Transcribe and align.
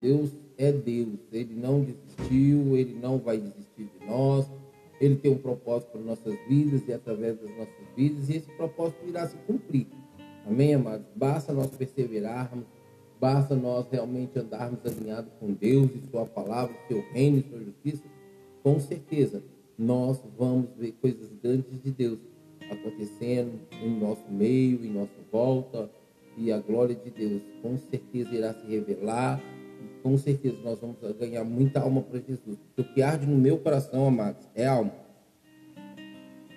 Deus 0.00 0.30
é 0.56 0.70
Deus, 0.70 1.18
Ele 1.32 1.54
não 1.54 1.80
desistiu, 1.80 2.76
Ele 2.76 2.96
não 3.00 3.18
vai 3.18 3.38
desistir 3.38 3.90
de 3.98 4.06
nós, 4.06 4.46
Ele 5.00 5.16
tem 5.16 5.32
um 5.32 5.38
propósito 5.38 5.90
para 5.92 6.00
nossas 6.00 6.34
vidas 6.48 6.86
e 6.86 6.92
através 6.92 7.36
das 7.38 7.50
nossas 7.50 7.74
vidas, 7.96 8.28
e 8.28 8.36
esse 8.36 8.50
propósito 8.52 9.06
irá 9.06 9.26
se 9.26 9.36
cumprir. 9.38 9.86
Amém, 10.46 10.74
amados? 10.74 11.06
Basta 11.16 11.52
nós 11.52 11.70
perseverarmos, 11.70 12.64
basta 13.20 13.56
nós 13.56 13.86
realmente 13.90 14.38
andarmos 14.38 14.78
alinhados 14.86 15.32
com 15.40 15.52
Deus 15.52 15.90
e 15.94 16.10
Sua 16.10 16.24
palavra, 16.24 16.74
Seu 16.86 17.02
reino 17.12 17.38
e 17.38 17.42
Sua 17.42 17.58
justiça, 17.58 18.04
com 18.62 18.78
certeza 18.78 19.42
nós 19.76 20.20
vamos 20.36 20.70
ver 20.76 20.92
coisas 21.00 21.28
grandes 21.42 21.80
de 21.82 21.90
Deus 21.90 22.18
acontecendo 22.70 23.60
em 23.82 23.98
nosso 23.98 24.30
meio, 24.30 24.84
em 24.84 24.90
nossa 24.90 25.20
volta, 25.30 25.90
e 26.36 26.52
a 26.52 26.58
glória 26.58 26.94
de 26.94 27.10
Deus 27.10 27.42
com 27.62 27.76
certeza 27.78 28.34
irá 28.34 28.54
se 28.54 28.66
revelar, 28.66 29.40
com 30.08 30.16
certeza 30.16 30.56
nós 30.64 30.78
vamos 30.80 30.96
ganhar 31.18 31.44
muita 31.44 31.80
alma 31.80 32.00
para 32.00 32.18
Jesus. 32.18 32.58
o 32.78 32.82
que 32.82 33.02
arde 33.02 33.26
no 33.26 33.36
meu 33.36 33.58
coração, 33.58 34.06
amados, 34.06 34.48
é 34.54 34.66
alma. 34.66 34.92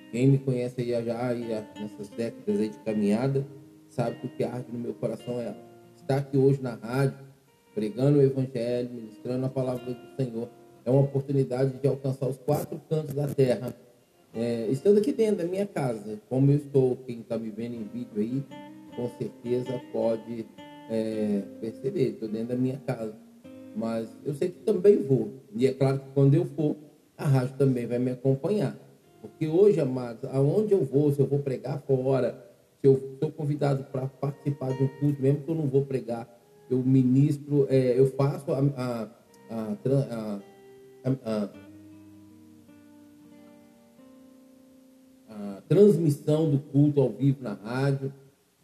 Quem 0.09 0.27
me 0.27 0.37
conhece 0.37 0.81
aí 0.81 1.05
já 1.05 1.27
aí, 1.27 1.47
nessas 1.79 2.07
décadas 2.09 2.61
aí 2.61 2.69
de 2.69 2.79
caminhada, 2.79 3.45
sabe 3.89 4.15
que 4.17 4.27
o 4.27 4.29
que 4.29 4.43
arde 4.45 4.71
no 4.71 4.79
meu 4.79 4.93
coração 4.93 5.39
é 5.41 5.47
alma. 5.47 5.59
Estar 5.97 6.17
aqui 6.17 6.37
hoje 6.37 6.61
na 6.61 6.75
rádio, 6.75 7.25
pregando 7.75 8.19
o 8.19 8.21
Evangelho, 8.21 8.89
ministrando 8.89 9.45
a 9.45 9.49
palavra 9.49 9.83
do 9.83 10.15
Senhor, 10.15 10.49
é 10.85 10.89
uma 10.89 11.01
oportunidade 11.01 11.77
de 11.77 11.87
alcançar 11.87 12.27
os 12.27 12.37
quatro 12.37 12.81
cantos 12.89 13.13
da 13.13 13.27
terra 13.27 13.75
é, 14.33 14.67
estando 14.69 14.97
aqui 14.99 15.11
dentro 15.11 15.37
da 15.37 15.43
minha 15.43 15.67
casa, 15.67 16.21
como 16.29 16.51
eu 16.51 16.57
estou, 16.57 16.95
quem 17.05 17.19
está 17.19 17.37
me 17.37 17.49
vendo 17.49 17.75
em 17.75 17.83
vídeo 17.83 18.21
aí, 18.21 18.43
com 18.95 19.09
certeza 19.17 19.81
pode 19.91 20.45
é, 20.89 21.41
perceber, 21.59 22.11
estou 22.11 22.29
dentro 22.29 22.47
da 22.47 22.55
minha 22.55 22.77
casa. 22.85 23.20
Mas 23.75 24.09
eu 24.25 24.33
sei 24.33 24.49
que 24.49 24.59
também 24.59 25.01
vou. 25.01 25.31
E 25.53 25.65
é 25.65 25.73
claro 25.73 25.99
que 25.99 26.05
quando 26.13 26.33
eu 26.33 26.45
for, 26.45 26.75
a 27.17 27.25
rádio 27.25 27.55
também 27.57 27.85
vai 27.85 27.99
me 27.99 28.11
acompanhar. 28.11 28.77
Porque 29.21 29.47
hoje, 29.47 29.79
amados, 29.79 30.29
aonde 30.31 30.73
eu 30.73 30.83
vou, 30.83 31.11
se 31.11 31.19
eu 31.19 31.27
vou 31.27 31.39
pregar 31.39 31.81
fora, 31.81 32.35
se 32.81 32.87
eu 32.87 33.17
sou 33.19 33.31
convidado 33.31 33.83
para 33.85 34.07
participar 34.07 34.75
de 34.75 34.83
um 34.83 34.87
culto, 34.99 35.21
mesmo 35.21 35.41
que 35.41 35.49
eu 35.49 35.55
não 35.55 35.67
vou 35.67 35.85
pregar, 35.85 36.27
eu 36.69 36.79
ministro, 36.79 37.67
é, 37.69 37.99
eu 37.99 38.07
faço 38.11 38.51
a, 38.51 38.59
a, 38.59 39.07
a, 39.49 40.39
a 41.03 41.49
a 45.31 45.61
transmissão 45.67 46.49
do 46.49 46.59
culto 46.59 47.01
ao 47.01 47.09
vivo 47.09 47.41
na 47.41 47.53
rádio. 47.53 48.13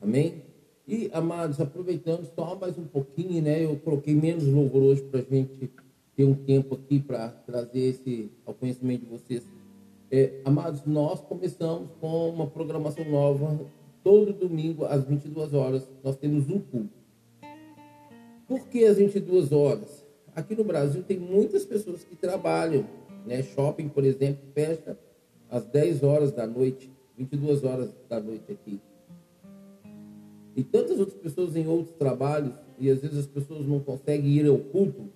Amém? 0.02 0.44
E, 0.88 1.10
amados, 1.12 1.60
aproveitando 1.60 2.26
só 2.34 2.56
mais 2.56 2.78
um 2.78 2.86
pouquinho, 2.86 3.42
né? 3.42 3.66
Eu 3.66 3.76
coloquei 3.76 4.16
menos 4.16 4.46
louvor 4.46 4.82
hoje 4.84 5.02
para 5.02 5.20
a 5.20 5.24
gente 5.24 5.70
ter 6.16 6.24
um 6.24 6.34
tempo 6.34 6.76
aqui 6.76 6.98
para 6.98 7.28
trazer 7.28 7.80
esse 7.80 8.32
ao 8.46 8.54
conhecimento 8.54 9.02
de 9.02 9.10
vocês. 9.10 9.44
É, 10.10 10.40
amados, 10.46 10.86
nós 10.86 11.20
começamos 11.20 11.90
com 12.00 12.30
uma 12.30 12.48
programação 12.48 13.04
nova. 13.04 13.60
Todo 14.02 14.32
domingo, 14.32 14.86
às 14.86 15.04
22 15.04 15.54
horas, 15.54 15.86
nós 16.02 16.16
temos 16.16 16.50
um 16.50 16.62
culto. 16.62 16.96
Por 18.48 18.66
que 18.70 18.86
às 18.86 18.96
22 18.96 19.52
horas? 19.52 20.06
Aqui 20.34 20.56
no 20.56 20.64
Brasil 20.64 21.04
tem 21.04 21.20
muitas 21.20 21.66
pessoas 21.66 22.06
que 22.06 22.16
trabalham, 22.16 22.86
né? 23.26 23.44
Shopping, 23.44 23.90
por 23.90 24.06
exemplo, 24.06 24.42
fecha 24.54 24.98
às 25.50 25.66
10 25.66 26.04
horas 26.04 26.32
da 26.32 26.48
noite, 26.48 26.90
22 27.18 27.66
horas 27.66 27.90
da 28.08 28.22
noite 28.22 28.50
aqui. 28.54 28.80
E 30.58 30.64
tantas 30.64 31.00
outras 31.00 31.20
pessoas 31.20 31.56
em 31.56 31.68
outros 31.68 31.96
trabalhos, 31.98 32.56
e 32.80 32.90
às 32.90 33.00
vezes 33.00 33.20
as 33.20 33.28
pessoas 33.28 33.68
não 33.68 33.80
conseguem 33.80 34.32
ir 34.32 34.48
ao 34.48 34.58
culto, 34.58 35.08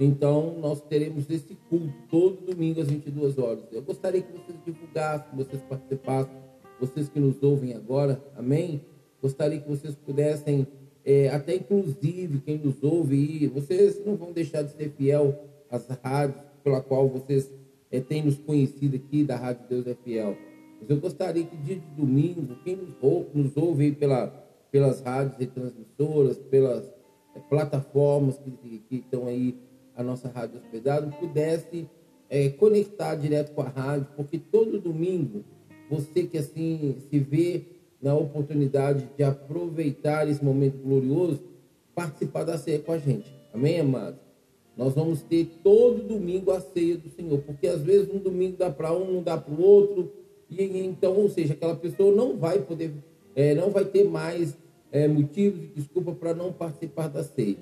então 0.00 0.58
nós 0.60 0.80
teremos 0.80 1.28
esse 1.28 1.54
culto 1.68 1.92
todo 2.10 2.46
domingo 2.46 2.80
às 2.80 2.88
22 2.88 3.36
horas. 3.36 3.64
Eu 3.70 3.82
gostaria 3.82 4.22
que 4.22 4.32
vocês 4.32 4.58
divulgassem, 4.64 5.28
que 5.28 5.36
vocês 5.36 5.60
participassem, 5.68 6.32
vocês 6.80 7.06
que 7.06 7.20
nos 7.20 7.42
ouvem 7.42 7.74
agora, 7.74 8.18
amém? 8.34 8.80
Gostaria 9.20 9.60
que 9.60 9.68
vocês 9.68 9.94
pudessem, 9.94 10.66
é, 11.04 11.28
até 11.28 11.56
inclusive 11.56 12.40
quem 12.40 12.56
nos 12.56 12.82
ouve, 12.82 13.46
vocês 13.48 14.02
não 14.06 14.16
vão 14.16 14.32
deixar 14.32 14.62
de 14.62 14.72
ser 14.72 14.90
fiel 14.96 15.38
às 15.70 15.86
rádios 16.02 16.40
pela 16.64 16.80
qual 16.80 17.06
vocês 17.10 17.52
é, 17.90 18.00
tem 18.00 18.22
nos 18.22 18.38
conhecido 18.38 18.96
aqui 18.96 19.22
da 19.22 19.36
Rádio 19.36 19.66
Deus 19.68 19.86
é 19.86 19.94
Fiel. 19.94 20.34
Mas 20.80 20.88
eu 20.88 20.96
gostaria 20.96 21.44
que 21.44 21.56
dia 21.58 21.76
de 21.76 21.86
domingo, 21.94 22.56
quem 22.64 22.76
nos 22.76 22.94
ouve, 23.02 23.28
nos 23.34 23.54
ouve 23.54 23.92
pela, 23.92 24.47
pelas 24.70 25.00
rádios 25.00 25.40
e 25.40 25.46
transmissoras, 25.46 26.38
pelas 26.38 26.84
é, 27.34 27.40
plataformas 27.40 28.38
que, 28.38 28.82
que, 28.88 28.96
estão 28.96 29.26
aí 29.26 29.56
a 29.96 30.02
nossa 30.02 30.28
rádio 30.28 30.58
hospedada, 30.58 31.06
pudesse 31.18 31.88
é, 32.28 32.48
conectar 32.50 33.14
direto 33.14 33.52
com 33.52 33.62
a 33.62 33.68
rádio, 33.68 34.06
porque 34.16 34.38
todo 34.38 34.80
domingo 34.80 35.44
você 35.90 36.24
que 36.24 36.38
assim 36.38 36.96
se 37.08 37.18
vê 37.18 37.62
na 38.00 38.14
oportunidade 38.14 39.08
de 39.16 39.24
aproveitar 39.24 40.28
esse 40.28 40.44
momento 40.44 40.78
glorioso, 40.78 41.40
participar 41.94 42.44
da 42.44 42.58
ceia 42.58 42.78
com 42.78 42.92
a 42.92 42.98
gente. 42.98 43.34
Amém, 43.52 43.80
amados? 43.80 44.20
Nós 44.76 44.94
vamos 44.94 45.22
ter 45.22 45.46
todo 45.64 46.06
domingo 46.06 46.52
a 46.52 46.60
ceia 46.60 46.96
do 46.96 47.08
Senhor, 47.08 47.40
porque 47.40 47.66
às 47.66 47.82
vezes 47.82 48.08
um 48.12 48.18
domingo 48.18 48.56
dá 48.56 48.70
para 48.70 48.92
um, 48.92 49.14
não 49.14 49.22
dá 49.22 49.36
para 49.36 49.52
o 49.52 49.60
outro, 49.60 50.12
e 50.48 50.62
então, 50.78 51.16
ou 51.16 51.28
seja, 51.28 51.54
aquela 51.54 51.74
pessoa 51.74 52.14
não 52.14 52.36
vai 52.36 52.60
poder, 52.60 52.92
é, 53.38 53.54
não 53.54 53.70
vai 53.70 53.84
ter 53.84 54.02
mais 54.02 54.58
é, 54.90 55.06
motivos 55.06 55.62
e 55.62 55.66
desculpa 55.68 56.12
para 56.12 56.34
não 56.34 56.52
participar 56.52 57.06
da 57.06 57.22
ceia. 57.22 57.56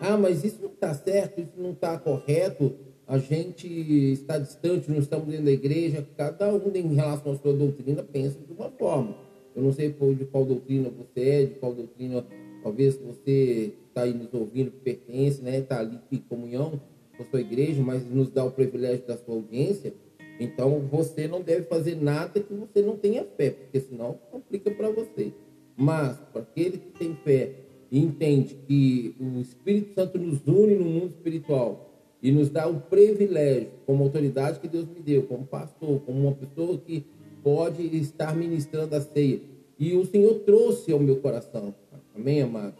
Ah, 0.00 0.16
mas 0.16 0.42
isso 0.42 0.62
não 0.62 0.70
está 0.70 0.94
certo, 0.94 1.38
isso 1.38 1.52
não 1.58 1.72
está 1.72 1.98
correto, 1.98 2.74
a 3.06 3.18
gente 3.18 3.68
está 3.68 4.38
distante, 4.38 4.90
não 4.90 5.00
estamos 5.00 5.26
dentro 5.26 5.44
da 5.44 5.50
igreja, 5.50 6.06
cada 6.16 6.50
um 6.54 6.74
em 6.74 6.94
relação 6.94 7.32
à 7.32 7.36
sua 7.36 7.52
doutrina 7.52 8.02
pensa 8.02 8.38
de 8.38 8.50
uma 8.50 8.70
forma. 8.70 9.14
Eu 9.54 9.62
não 9.62 9.72
sei 9.72 9.90
de 9.90 10.24
qual 10.24 10.46
doutrina 10.46 10.88
você 10.88 11.20
é, 11.28 11.44
de 11.44 11.54
qual 11.56 11.74
doutrina 11.74 12.24
talvez 12.62 12.96
você 12.96 13.74
está 13.88 14.02
aí 14.02 14.14
nos 14.14 14.32
ouvindo, 14.32 14.70
pertence, 14.70 15.42
né? 15.42 15.58
Está 15.58 15.80
ali 15.80 15.98
em 16.10 16.18
comunhão 16.18 16.80
com 17.18 17.22
a 17.22 17.26
sua 17.26 17.42
igreja, 17.42 17.82
mas 17.82 18.02
nos 18.02 18.30
dá 18.30 18.44
o 18.44 18.50
privilégio 18.50 19.06
da 19.06 19.18
sua 19.18 19.34
audiência. 19.34 19.92
Então 20.38 20.80
você 20.80 21.26
não 21.26 21.42
deve 21.42 21.66
fazer 21.66 21.96
nada 21.96 22.40
que 22.40 22.54
você 22.54 22.82
não 22.82 22.96
tenha 22.96 23.24
fé, 23.24 23.50
porque 23.50 23.80
senão 23.80 24.18
complica 24.30 24.70
para 24.70 24.90
você. 24.90 25.32
Mas 25.76 26.18
para 26.32 26.42
aquele 26.42 26.78
que 26.78 26.98
tem 26.98 27.14
fé 27.24 27.52
e 27.90 27.98
entende 27.98 28.56
que 28.66 29.14
o 29.18 29.40
Espírito 29.40 29.94
Santo 29.94 30.18
nos 30.18 30.46
une 30.46 30.74
no 30.74 30.84
mundo 30.84 31.08
espiritual 31.08 31.88
e 32.22 32.30
nos 32.32 32.50
dá 32.50 32.68
o 32.68 32.80
privilégio, 32.80 33.70
como 33.86 34.04
autoridade 34.04 34.60
que 34.60 34.68
Deus 34.68 34.86
me 34.86 35.00
deu, 35.00 35.22
como 35.22 35.46
pastor, 35.46 36.00
como 36.00 36.20
uma 36.20 36.34
pessoa 36.34 36.76
que 36.78 37.04
pode 37.42 37.82
estar 37.96 38.34
ministrando 38.36 38.94
a 38.94 39.00
ceia. 39.00 39.40
E 39.78 39.94
o 39.94 40.04
Senhor 40.04 40.40
trouxe 40.40 40.92
ao 40.92 40.98
meu 40.98 41.16
coração. 41.16 41.74
Amém, 42.14 42.42
amado? 42.42 42.74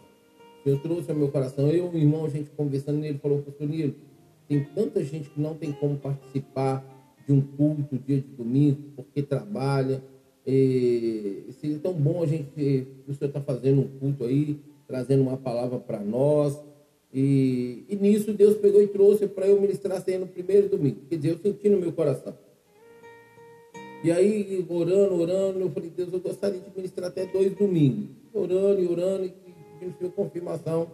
Eu 0.65 0.77
trouxe 0.79 1.09
ao 1.09 1.17
meu 1.17 1.29
coração. 1.29 1.69
Eu 1.69 1.93
e 1.93 1.95
o 1.95 1.97
irmão, 1.97 2.25
a 2.25 2.29
gente 2.29 2.49
conversando, 2.49 3.03
ele 3.05 3.17
falou, 3.17 3.41
pastor 3.41 3.67
Nilo, 3.67 3.95
tem 4.47 4.65
tanta 4.75 5.01
gente 5.03 5.29
que 5.29 5.39
não 5.39 5.55
tem 5.55 5.71
como 5.71 5.95
participar 5.97 6.83
de 7.29 7.33
um 7.33 7.41
culto 7.41 7.95
dia 7.99 8.17
de 8.17 8.27
domingo, 8.35 8.77
porque 8.95 9.21
trabalha. 9.21 10.01
E 10.47 11.43
seria 11.61 11.77
tão 11.77 11.93
bom 11.93 12.23
a 12.23 12.25
gente, 12.25 12.87
o 13.07 13.13
senhor 13.13 13.27
está 13.27 13.39
fazendo 13.39 13.81
um 13.81 13.87
culto 13.99 14.25
aí, 14.25 14.59
trazendo 14.87 15.21
uma 15.21 15.37
palavra 15.37 15.77
para 15.77 15.99
nós. 15.99 16.59
E, 17.13 17.83
e, 17.87 17.95
nisso 17.95 18.33
Deus 18.33 18.57
pegou 18.57 18.81
e 18.81 18.87
trouxe 18.87 19.27
para 19.27 19.47
eu 19.47 19.61
ministrar 19.61 20.01
ceia 20.01 20.17
no 20.17 20.25
primeiro 20.25 20.69
domingo. 20.69 20.97
Quer 21.07 21.17
dizer, 21.17 21.29
eu 21.33 21.37
senti 21.37 21.69
no 21.69 21.79
meu 21.79 21.91
coração. 21.91 22.33
E 24.03 24.11
aí, 24.11 24.65
orando, 24.67 25.15
orando, 25.15 25.59
eu 25.59 25.69
falei, 25.69 25.91
Deus, 25.95 26.11
eu 26.11 26.19
gostaria 26.19 26.59
de 26.59 26.75
ministrar 26.75 27.09
até 27.09 27.27
dois 27.27 27.53
domingos. 27.53 28.09
Orando 28.33 28.81
e 28.81 28.87
orando, 28.87 29.25
e 29.25 29.33
pedindo 29.79 30.11
confirmação. 30.11 30.87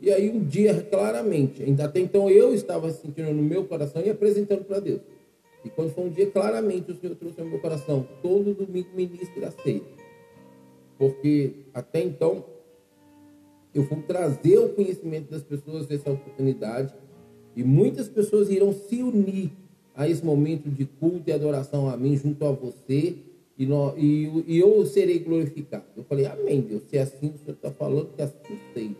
E 0.00 0.10
aí 0.10 0.30
um 0.30 0.42
dia, 0.42 0.74
claramente, 0.90 1.62
ainda 1.62 1.84
até 1.84 2.00
então 2.00 2.28
eu 2.28 2.54
estava 2.54 2.90
sentindo 2.90 3.32
no 3.32 3.42
meu 3.42 3.64
coração 3.64 4.02
e 4.02 4.10
apresentando 4.10 4.64
para 4.64 4.80
Deus. 4.80 5.00
E 5.64 5.70
quando 5.70 5.90
foi 5.92 6.04
um 6.04 6.08
dia, 6.08 6.30
claramente, 6.30 6.90
o 6.90 6.96
Senhor 6.96 7.14
trouxe 7.16 7.40
ao 7.40 7.46
meu 7.46 7.58
coração, 7.60 8.06
todo 8.22 8.54
domingo 8.54 8.88
ministro 8.94 9.44
a 9.46 9.50
ceia. 9.50 9.82
Porque 10.98 11.52
até 11.74 12.02
então, 12.02 12.44
eu 13.74 13.84
fui 13.84 14.02
trazer 14.02 14.58
o 14.58 14.70
conhecimento 14.70 15.30
das 15.30 15.42
pessoas 15.42 15.86
dessa 15.86 16.10
oportunidade 16.10 16.94
e 17.54 17.62
muitas 17.62 18.08
pessoas 18.08 18.50
irão 18.50 18.72
se 18.72 19.02
unir 19.02 19.50
a 19.94 20.08
esse 20.08 20.24
momento 20.24 20.68
de 20.70 20.84
culto 20.84 21.28
e 21.28 21.32
adoração 21.32 21.88
a 21.88 21.96
mim 21.96 22.16
junto 22.16 22.44
a 22.44 22.52
você 22.52 23.16
e, 23.58 23.66
nós, 23.66 23.94
e, 23.98 24.44
e, 24.46 24.58
eu 24.58 24.86
serei 24.86 25.18
glorificado. 25.18 25.84
Eu 25.94 26.02
falei, 26.04 26.24
amém, 26.24 26.62
Deus. 26.62 26.82
Se 26.88 26.96
é 26.96 27.02
assim 27.02 27.28
o 27.34 27.38
Senhor 27.38 27.52
está 27.52 27.70
falando, 27.70 28.08
que 28.16 28.22
assim 28.22 28.58
seja. 28.72 28.96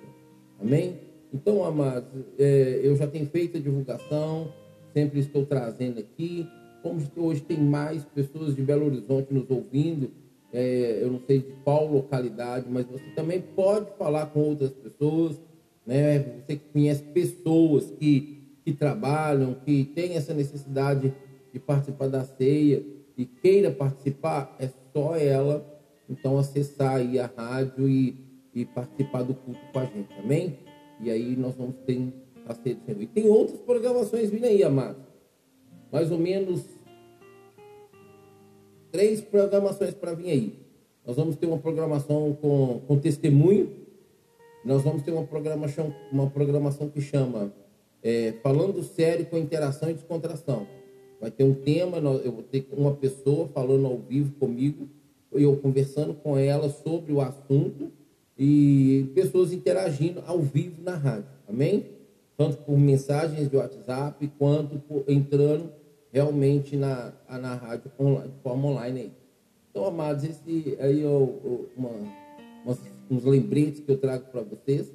Amém? 0.60 0.98
Então, 1.32 1.64
amados, 1.64 2.26
é, 2.38 2.80
eu 2.82 2.94
já 2.96 3.06
tenho 3.06 3.26
feito 3.26 3.56
a 3.56 3.60
divulgação, 3.60 4.52
sempre 4.92 5.20
estou 5.20 5.46
trazendo 5.46 6.00
aqui. 6.00 6.48
Como 6.82 7.00
hoje 7.16 7.40
tem 7.42 7.58
mais 7.58 8.04
pessoas 8.04 8.54
de 8.54 8.62
Belo 8.62 8.86
Horizonte 8.86 9.32
nos 9.32 9.50
ouvindo, 9.50 10.10
é, 10.52 10.98
eu 11.02 11.12
não 11.12 11.20
sei 11.20 11.38
de 11.40 11.52
qual 11.62 11.86
localidade, 11.86 12.66
mas 12.68 12.86
você 12.86 13.04
também 13.14 13.40
pode 13.40 13.86
falar 13.96 14.26
com 14.26 14.40
outras 14.40 14.72
pessoas. 14.72 15.40
né? 15.86 16.18
Você 16.18 16.56
que 16.56 16.72
conhece 16.72 17.02
pessoas 17.02 17.90
que, 17.90 18.42
que 18.64 18.72
trabalham, 18.72 19.54
que 19.64 19.84
têm 19.84 20.16
essa 20.16 20.34
necessidade 20.34 21.12
de 21.52 21.58
participar 21.58 22.08
da 22.08 22.24
ceia 22.24 22.82
e 23.16 23.24
queira 23.24 23.70
participar, 23.70 24.56
é 24.58 24.68
só 24.92 25.16
ela, 25.16 25.66
então, 26.08 26.38
acessar 26.38 26.96
aí 26.96 27.18
a 27.18 27.30
rádio 27.36 27.88
e, 27.88 28.16
e 28.52 28.64
participar 28.64 29.22
do 29.22 29.34
culto 29.34 29.60
com 29.72 29.78
a 29.78 29.84
gente, 29.84 30.12
amém? 30.18 30.58
E 31.00 31.10
aí 31.10 31.36
nós 31.36 31.54
vamos 31.54 31.76
ter 31.86 32.12
E 33.00 33.06
tem 33.06 33.28
outras 33.28 33.60
programações 33.60 34.30
vindo 34.30 34.44
aí, 34.44 34.62
amados. 34.62 35.02
Mais 35.90 36.10
ou 36.10 36.18
menos 36.18 36.62
três 38.90 39.20
programações 39.20 39.94
para 39.94 40.14
vir 40.14 40.30
aí. 40.30 40.58
Nós 41.06 41.16
vamos 41.16 41.36
ter 41.36 41.46
uma 41.46 41.58
programação 41.58 42.36
com, 42.40 42.80
com 42.86 42.98
testemunho. 42.98 43.70
Nós 44.64 44.82
vamos 44.82 45.02
ter 45.02 45.12
uma 45.12 45.24
programação, 45.24 45.94
uma 46.12 46.28
programação 46.28 46.88
que 46.88 47.00
chama 47.00 47.52
é, 48.02 48.34
Falando 48.42 48.82
Sério 48.82 49.26
com 49.26 49.38
Interação 49.38 49.90
e 49.90 49.94
Descontração. 49.94 50.66
Vai 51.20 51.30
ter 51.30 51.44
um 51.44 51.54
tema, 51.54 51.98
eu 51.98 52.32
vou 52.32 52.42
ter 52.42 52.66
uma 52.72 52.94
pessoa 52.94 53.48
falando 53.48 53.86
ao 53.86 53.98
vivo 53.98 54.32
comigo, 54.38 54.88
eu 55.32 55.56
conversando 55.56 56.14
com 56.14 56.36
ela 56.36 56.68
sobre 56.70 57.12
o 57.12 57.20
assunto 57.20 57.90
e 58.38 59.10
pessoas 59.14 59.52
interagindo 59.52 60.22
ao 60.26 60.40
vivo 60.40 60.82
na 60.82 60.96
rádio. 60.96 61.28
Amém? 61.46 61.99
Tanto 62.40 62.56
por 62.62 62.78
mensagens 62.78 63.50
de 63.50 63.54
WhatsApp 63.54 64.32
quanto 64.38 64.78
por, 64.78 65.04
entrando 65.06 65.70
realmente 66.10 66.74
na, 66.74 67.12
na 67.28 67.54
rádio 67.54 67.92
online, 68.00 68.28
de 68.28 68.42
forma 68.42 68.68
online 68.68 69.00
aí. 69.00 69.12
Então, 69.70 69.84
amados, 69.84 70.24
esse 70.24 70.74
aí 70.80 71.02
é 71.02 71.06
uma, 71.06 71.90
uma, 72.64 72.78
uns 73.10 73.24
lembretes 73.24 73.80
que 73.80 73.92
eu 73.92 73.98
trago 73.98 74.24
para 74.32 74.40
vocês. 74.40 74.90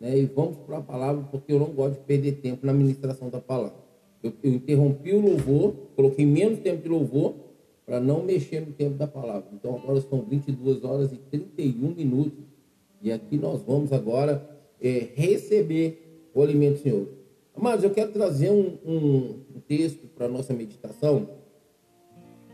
Né? 0.00 0.20
E 0.20 0.24
vamos 0.24 0.56
para 0.56 0.78
a 0.78 0.80
palavra, 0.80 1.22
porque 1.30 1.52
eu 1.52 1.58
não 1.58 1.66
gosto 1.66 1.98
de 1.98 2.04
perder 2.06 2.36
tempo 2.36 2.64
na 2.64 2.72
ministração 2.72 3.28
da 3.28 3.42
palavra. 3.42 3.76
Eu, 4.22 4.32
eu 4.42 4.54
interrompi 4.54 5.12
o 5.12 5.20
louvor, 5.20 5.74
coloquei 5.94 6.24
menos 6.24 6.60
tempo 6.60 6.82
de 6.82 6.88
louvor 6.88 7.34
para 7.84 8.00
não 8.00 8.22
mexer 8.22 8.60
no 8.60 8.72
tempo 8.72 8.94
da 8.94 9.06
palavra. 9.06 9.50
Então, 9.52 9.76
agora 9.76 10.00
são 10.00 10.22
22 10.22 10.82
horas 10.82 11.12
e 11.12 11.18
31 11.18 11.94
minutos. 11.94 12.42
E 13.02 13.12
aqui 13.12 13.36
nós 13.36 13.60
vamos 13.60 13.92
agora 13.92 14.48
é, 14.80 15.08
receber 15.14 16.05
o 16.36 16.42
alimento 16.42 16.82
Senhor. 16.82 17.08
Amados, 17.56 17.82
eu 17.82 17.90
quero 17.90 18.12
trazer 18.12 18.50
um, 18.50 18.76
um, 18.84 19.40
um 19.56 19.60
texto 19.66 20.06
para 20.08 20.26
a 20.26 20.28
nossa 20.28 20.52
meditação, 20.52 21.30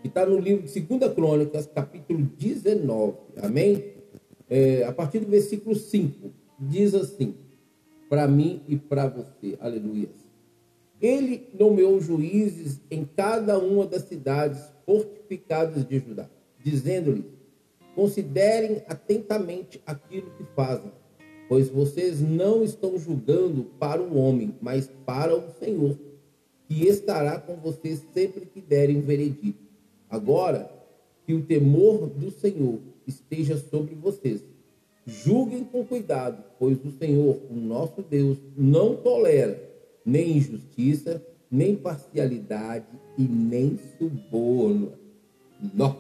que 0.01 0.07
está 0.07 0.25
no 0.25 0.39
livro 0.39 0.65
de 0.65 0.81
2 0.81 1.13
Crônicas, 1.13 1.67
capítulo 1.67 2.23
19. 2.39 3.17
Amém? 3.43 3.95
É, 4.49 4.85
a 4.85 4.93
partir 4.93 5.19
do 5.19 5.27
versículo 5.27 5.75
5, 5.75 6.31
diz 6.61 6.95
assim: 6.95 7.35
Para 8.09 8.29
mim 8.29 8.63
e 8.69 8.77
para 8.77 9.09
você. 9.09 9.57
Aleluia. 9.59 10.09
Ele 11.01 11.49
nomeou 11.59 12.01
juízes 12.01 12.81
em 12.89 13.05
cada 13.05 13.59
uma 13.59 13.85
das 13.85 14.03
cidades 14.03 14.63
fortificadas 14.87 15.85
de 15.85 15.99
Judá, 15.99 16.31
dizendo-lhes: 16.63 17.25
Considerem 17.97 18.81
atentamente 18.87 19.83
aquilo 19.85 20.31
que 20.39 20.45
fazem 20.55 20.93
pois 21.53 21.69
vocês 21.69 22.19
não 22.19 22.65
estão 22.65 22.99
julgando 22.99 23.65
para 23.79 24.01
o 24.01 24.17
homem, 24.17 24.55
mas 24.59 24.89
para 25.05 25.37
o 25.37 25.53
Senhor, 25.61 25.99
que 26.67 26.89
estará 26.89 27.39
com 27.39 27.57
vocês 27.57 28.03
sempre 28.15 28.47
que 28.47 28.59
derem 28.59 29.01
o 29.01 29.03
veredito. 29.03 29.59
Agora, 30.09 30.73
que 31.27 31.35
o 31.35 31.43
temor 31.43 32.09
do 32.09 32.31
Senhor 32.31 32.79
esteja 33.07 33.59
sobre 33.59 33.95
vocês. 33.95 34.43
Julguem 35.07 35.63
com 35.63 35.85
cuidado, 35.85 36.43
pois 36.59 36.79
o 36.87 36.91
Senhor, 36.93 37.39
o 37.51 37.55
nosso 37.55 38.01
Deus, 38.01 38.39
não 38.57 38.97
tolera 38.97 39.63
nem 40.07 40.39
injustiça, 40.39 41.23
nem 41.51 41.77
parcialidade 41.77 42.87
e 43.19 43.25
nem 43.25 43.79
suborno. 43.99 44.93
Nossa, 45.75 45.99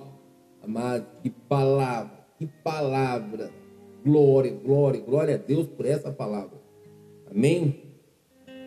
amado, 0.62 1.04
que 1.22 1.28
palavra, 1.28 2.24
que 2.38 2.46
palavra 2.64 3.50
Glória, 4.04 4.50
glória, 4.50 5.00
glória 5.00 5.34
a 5.36 5.38
Deus 5.38 5.66
por 5.66 5.86
essa 5.86 6.10
palavra. 6.10 6.60
Amém? 7.30 7.82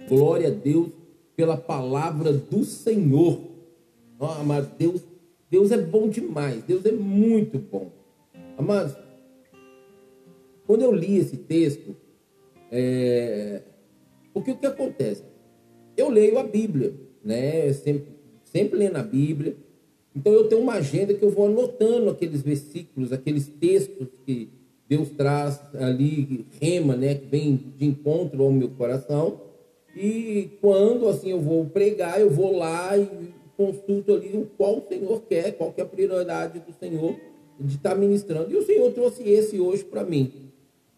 Glória 0.07 0.47
a 0.47 0.51
Deus 0.51 0.89
pela 1.35 1.57
palavra 1.57 2.31
do 2.31 2.63
Senhor. 2.63 3.41
Oh, 4.17 4.25
amados, 4.25 4.69
Deus, 4.77 5.01
Deus 5.51 5.71
é 5.71 5.77
bom 5.77 6.07
demais. 6.07 6.63
Deus 6.63 6.85
é 6.85 6.91
muito 6.91 7.59
bom. 7.59 7.91
Amados, 8.57 8.95
quando 10.65 10.83
eu 10.83 10.93
li 10.93 11.17
esse 11.17 11.37
texto, 11.37 11.95
é... 12.71 13.61
porque 14.33 14.51
o 14.51 14.57
que 14.57 14.65
acontece? 14.65 15.23
Eu 15.97 16.09
leio 16.09 16.39
a 16.39 16.43
Bíblia, 16.43 16.93
né? 17.23 17.71
Sempre, 17.73 18.07
sempre 18.43 18.79
lendo 18.79 18.97
a 18.97 19.03
Bíblia. 19.03 19.57
Então 20.15 20.31
eu 20.31 20.47
tenho 20.47 20.61
uma 20.61 20.75
agenda 20.75 21.13
que 21.13 21.23
eu 21.23 21.29
vou 21.29 21.47
anotando 21.47 22.09
aqueles 22.09 22.41
versículos, 22.41 23.11
aqueles 23.11 23.47
textos 23.47 24.07
que 24.25 24.49
Deus 24.87 25.09
traz 25.09 25.59
ali 25.75 26.45
rema, 26.61 26.95
né, 26.95 27.15
que 27.15 27.25
vem 27.25 27.55
de 27.75 27.85
encontro 27.85 28.43
ao 28.43 28.51
meu 28.51 28.69
coração. 28.69 29.41
E 29.95 30.51
quando 30.61 31.07
assim 31.07 31.31
eu 31.31 31.39
vou 31.39 31.65
pregar, 31.65 32.19
eu 32.19 32.29
vou 32.29 32.57
lá 32.57 32.97
e 32.97 33.33
consulto 33.57 34.13
ali 34.13 34.37
o 34.37 34.45
qual 34.57 34.77
o 34.77 34.87
Senhor 34.87 35.21
quer, 35.23 35.53
qual 35.53 35.71
que 35.71 35.81
é 35.81 35.83
a 35.83 35.87
prioridade 35.87 36.59
do 36.59 36.73
Senhor 36.73 37.15
de 37.59 37.75
estar 37.75 37.95
ministrando. 37.95 38.51
E 38.51 38.57
o 38.57 38.65
Senhor 38.65 38.91
trouxe 38.91 39.23
esse 39.23 39.59
hoje 39.59 39.83
para 39.83 40.03
mim, 40.03 40.51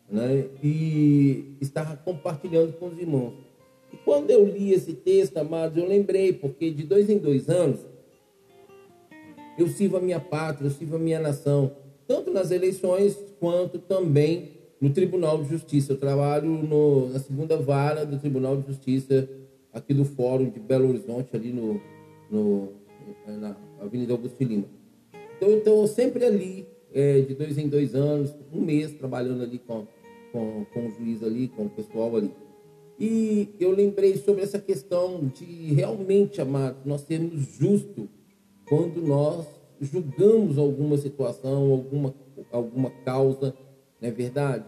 né? 0.09 0.45
E 0.63 1.55
está 1.61 1.95
compartilhando 1.97 2.73
com 2.73 2.87
os 2.87 2.97
irmãos. 2.97 3.33
E 3.93 3.97
quando 3.97 4.31
eu 4.31 4.43
li 4.45 4.73
esse 4.73 4.93
texto, 4.93 5.37
amados, 5.37 5.77
eu 5.77 5.87
lembrei, 5.87 6.33
porque 6.33 6.71
de 6.71 6.83
dois 6.83 7.09
em 7.09 7.17
dois 7.17 7.47
anos 7.47 7.79
eu 9.57 9.67
sirvo 9.67 9.97
a 9.97 10.01
minha 10.01 10.19
pátria, 10.19 10.67
eu 10.67 10.71
sirvo 10.71 10.97
a 10.97 10.99
minha 10.99 11.19
nação 11.19 11.71
tanto 12.07 12.31
nas 12.31 12.51
eleições 12.51 13.17
quanto 13.39 13.79
também 13.79 14.51
no 14.79 14.89
Tribunal 14.91 15.43
de 15.43 15.49
Justiça. 15.49 15.93
Eu 15.93 15.97
trabalho 15.97 16.49
no, 16.49 17.09
na 17.09 17.19
segunda 17.19 17.57
vara 17.57 18.05
do 18.05 18.17
Tribunal 18.17 18.57
de 18.57 18.67
Justiça 18.67 19.27
aqui 19.73 19.93
do 19.93 20.05
Fórum 20.05 20.49
de 20.49 20.59
Belo 20.59 20.89
Horizonte, 20.89 21.35
ali 21.35 21.51
no, 21.51 21.81
no 22.31 22.69
na 23.25 23.55
Avenida 23.79 24.13
Augusto 24.13 24.43
Lima. 24.43 24.65
Então, 25.35 25.49
eu 25.49 25.59
estou 25.59 25.87
sempre 25.87 26.25
ali, 26.25 26.67
é, 26.93 27.21
de 27.21 27.35
dois 27.35 27.57
em 27.57 27.67
dois 27.67 27.93
anos, 27.93 28.33
um 28.51 28.61
mês 28.61 28.91
trabalhando 28.93 29.43
ali 29.43 29.59
com, 29.59 29.85
com, 30.31 30.65
com 30.73 30.87
o 30.87 30.91
juiz 30.91 31.21
ali, 31.23 31.47
com 31.49 31.65
o 31.65 31.69
pessoal 31.69 32.15
ali. 32.15 32.31
E 32.99 33.49
eu 33.59 33.71
lembrei 33.71 34.17
sobre 34.17 34.41
essa 34.41 34.57
questão 34.57 35.27
de 35.27 35.45
realmente, 35.73 36.41
amados, 36.41 36.83
nós 36.83 37.01
sermos 37.01 37.41
justos 37.59 38.07
quando 38.67 39.01
nós 39.01 39.45
julgamos 39.81 40.57
alguma 40.57 40.97
situação, 40.97 41.71
alguma, 41.71 42.13
alguma 42.51 42.89
causa, 43.05 43.53
não 44.01 44.09
é 44.09 44.11
verdade? 44.11 44.65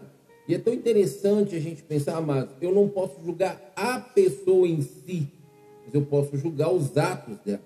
E 0.48 0.54
é 0.54 0.58
tão 0.58 0.72
interessante 0.72 1.54
a 1.54 1.60
gente 1.60 1.82
pensar, 1.82 2.16
amados, 2.16 2.54
eu 2.60 2.74
não 2.74 2.88
posso 2.88 3.22
julgar 3.24 3.72
a 3.76 4.00
pessoa 4.00 4.66
em 4.66 4.82
si, 4.82 5.28
mas 5.84 5.94
eu 5.94 6.02
posso 6.02 6.36
julgar 6.36 6.72
os 6.72 6.96
atos 6.96 7.38
dela. 7.38 7.60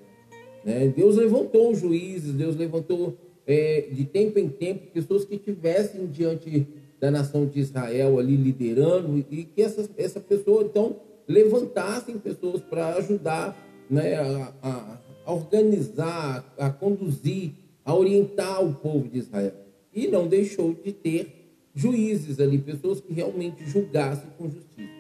Né? 0.65 0.89
Deus 0.89 1.17
levantou 1.17 1.75
juízes, 1.75 2.33
Deus 2.33 2.57
levantou 2.57 3.17
é, 3.47 3.89
de 3.91 4.05
tempo 4.05 4.39
em 4.39 4.49
tempo 4.49 4.91
pessoas 4.93 5.25
que 5.25 5.39
tivessem 5.39 6.07
diante 6.07 6.67
da 7.01 7.11
nação 7.11 7.47
de 7.47 7.61
Israel 7.61 8.19
ali 8.19 8.37
liderando 8.37 9.25
e 9.31 9.45
que 9.45 9.63
essa, 9.63 9.89
essa 9.97 10.21
pessoa 10.21 10.65
então 10.65 10.97
levantassem 11.29 12.19
pessoas 12.19 12.63
para 12.63 12.95
ajudar 12.97 13.57
né, 13.91 14.17
a, 14.17 14.53
a, 14.63 14.99
a 15.25 15.33
organizar, 15.33 16.55
a 16.59 16.71
conduzir, 16.71 17.53
a 17.85 17.95
orientar 17.95 18.65
o 18.65 18.75
povo 18.75 19.09
de 19.09 19.19
Israel. 19.19 19.55
E 19.95 20.07
não 20.07 20.27
deixou 20.27 20.75
de 20.75 20.93
ter 20.93 21.45
juízes 21.75 22.39
ali, 22.41 22.59
pessoas 22.59 23.01
que 23.01 23.13
realmente 23.13 23.65
julgassem 23.65 24.31
com 24.39 24.49
justiça. 24.49 24.93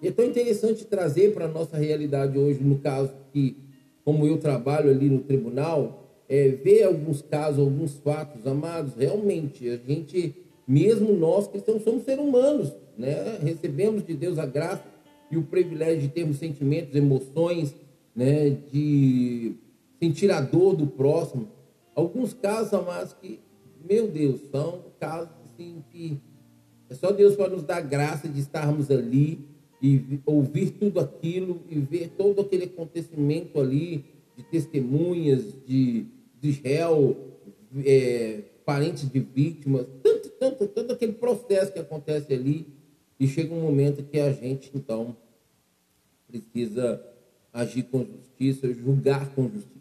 E 0.00 0.08
é 0.08 0.10
tão 0.10 0.24
interessante 0.24 0.84
trazer 0.84 1.32
para 1.32 1.46
a 1.46 1.48
nossa 1.48 1.76
realidade 1.76 2.38
hoje, 2.38 2.62
no 2.62 2.78
caso 2.78 3.12
que, 3.32 3.56
como 4.04 4.26
eu 4.26 4.38
trabalho 4.38 4.90
ali 4.90 5.08
no 5.08 5.20
tribunal, 5.20 6.06
é, 6.28 6.48
ver 6.48 6.82
alguns 6.84 7.22
casos, 7.22 7.60
alguns 7.60 7.94
fatos, 7.94 8.46
amados, 8.46 8.94
realmente, 8.94 9.68
a 9.68 9.76
gente, 9.76 10.34
mesmo 10.66 11.12
nós 11.12 11.46
cristãos, 11.48 11.82
somos 11.82 12.04
seres 12.04 12.24
humanos, 12.24 12.72
né? 12.96 13.38
recebemos 13.42 14.04
de 14.04 14.14
Deus 14.14 14.38
a 14.38 14.46
graça 14.46 14.84
e 15.30 15.36
o 15.36 15.42
privilégio 15.42 16.02
de 16.02 16.08
termos 16.08 16.38
sentimentos, 16.38 16.94
emoções, 16.94 17.74
né, 18.16 18.48
de 18.72 19.54
sentir 20.00 20.30
a 20.30 20.40
dor 20.40 20.74
do 20.74 20.86
próximo. 20.86 21.48
Alguns 21.94 22.32
casos, 22.32 22.72
amados, 22.72 23.12
que, 23.12 23.38
meu 23.88 24.08
Deus, 24.08 24.40
são 24.50 24.84
casos 24.98 25.28
assim 25.44 25.84
que 25.92 26.18
é 26.88 26.94
só 26.94 27.10
Deus 27.12 27.36
para 27.36 27.50
nos 27.50 27.62
dar 27.62 27.80
graça 27.82 28.28
de 28.28 28.40
estarmos 28.40 28.90
ali 28.90 29.40
e 29.82 30.20
ouvir 30.24 30.70
tudo 30.70 30.98
aquilo 30.98 31.60
e 31.68 31.78
ver 31.78 32.10
todo 32.16 32.40
aquele 32.40 32.64
acontecimento 32.64 33.60
ali 33.60 34.04
de 34.36 34.42
testemunhas, 34.44 35.44
de, 35.66 36.06
de 36.40 36.50
réu, 36.52 37.16
é, 37.84 38.42
parentes 38.64 39.10
de 39.10 39.20
vítimas, 39.20 39.86
tanto, 40.02 40.28
tanto, 40.30 40.66
tanto 40.68 40.92
aquele 40.92 41.12
processo 41.12 41.72
que 41.72 41.78
acontece 41.78 42.32
ali. 42.32 42.66
E 43.18 43.26
chega 43.26 43.54
um 43.54 43.62
momento 43.62 44.02
que 44.02 44.18
a 44.18 44.30
gente, 44.30 44.70
então, 44.74 45.16
precisa 46.28 47.02
agir 47.56 47.84
com 47.84 48.04
justiça, 48.04 48.72
julgar 48.72 49.34
com 49.34 49.44
justiça. 49.44 49.76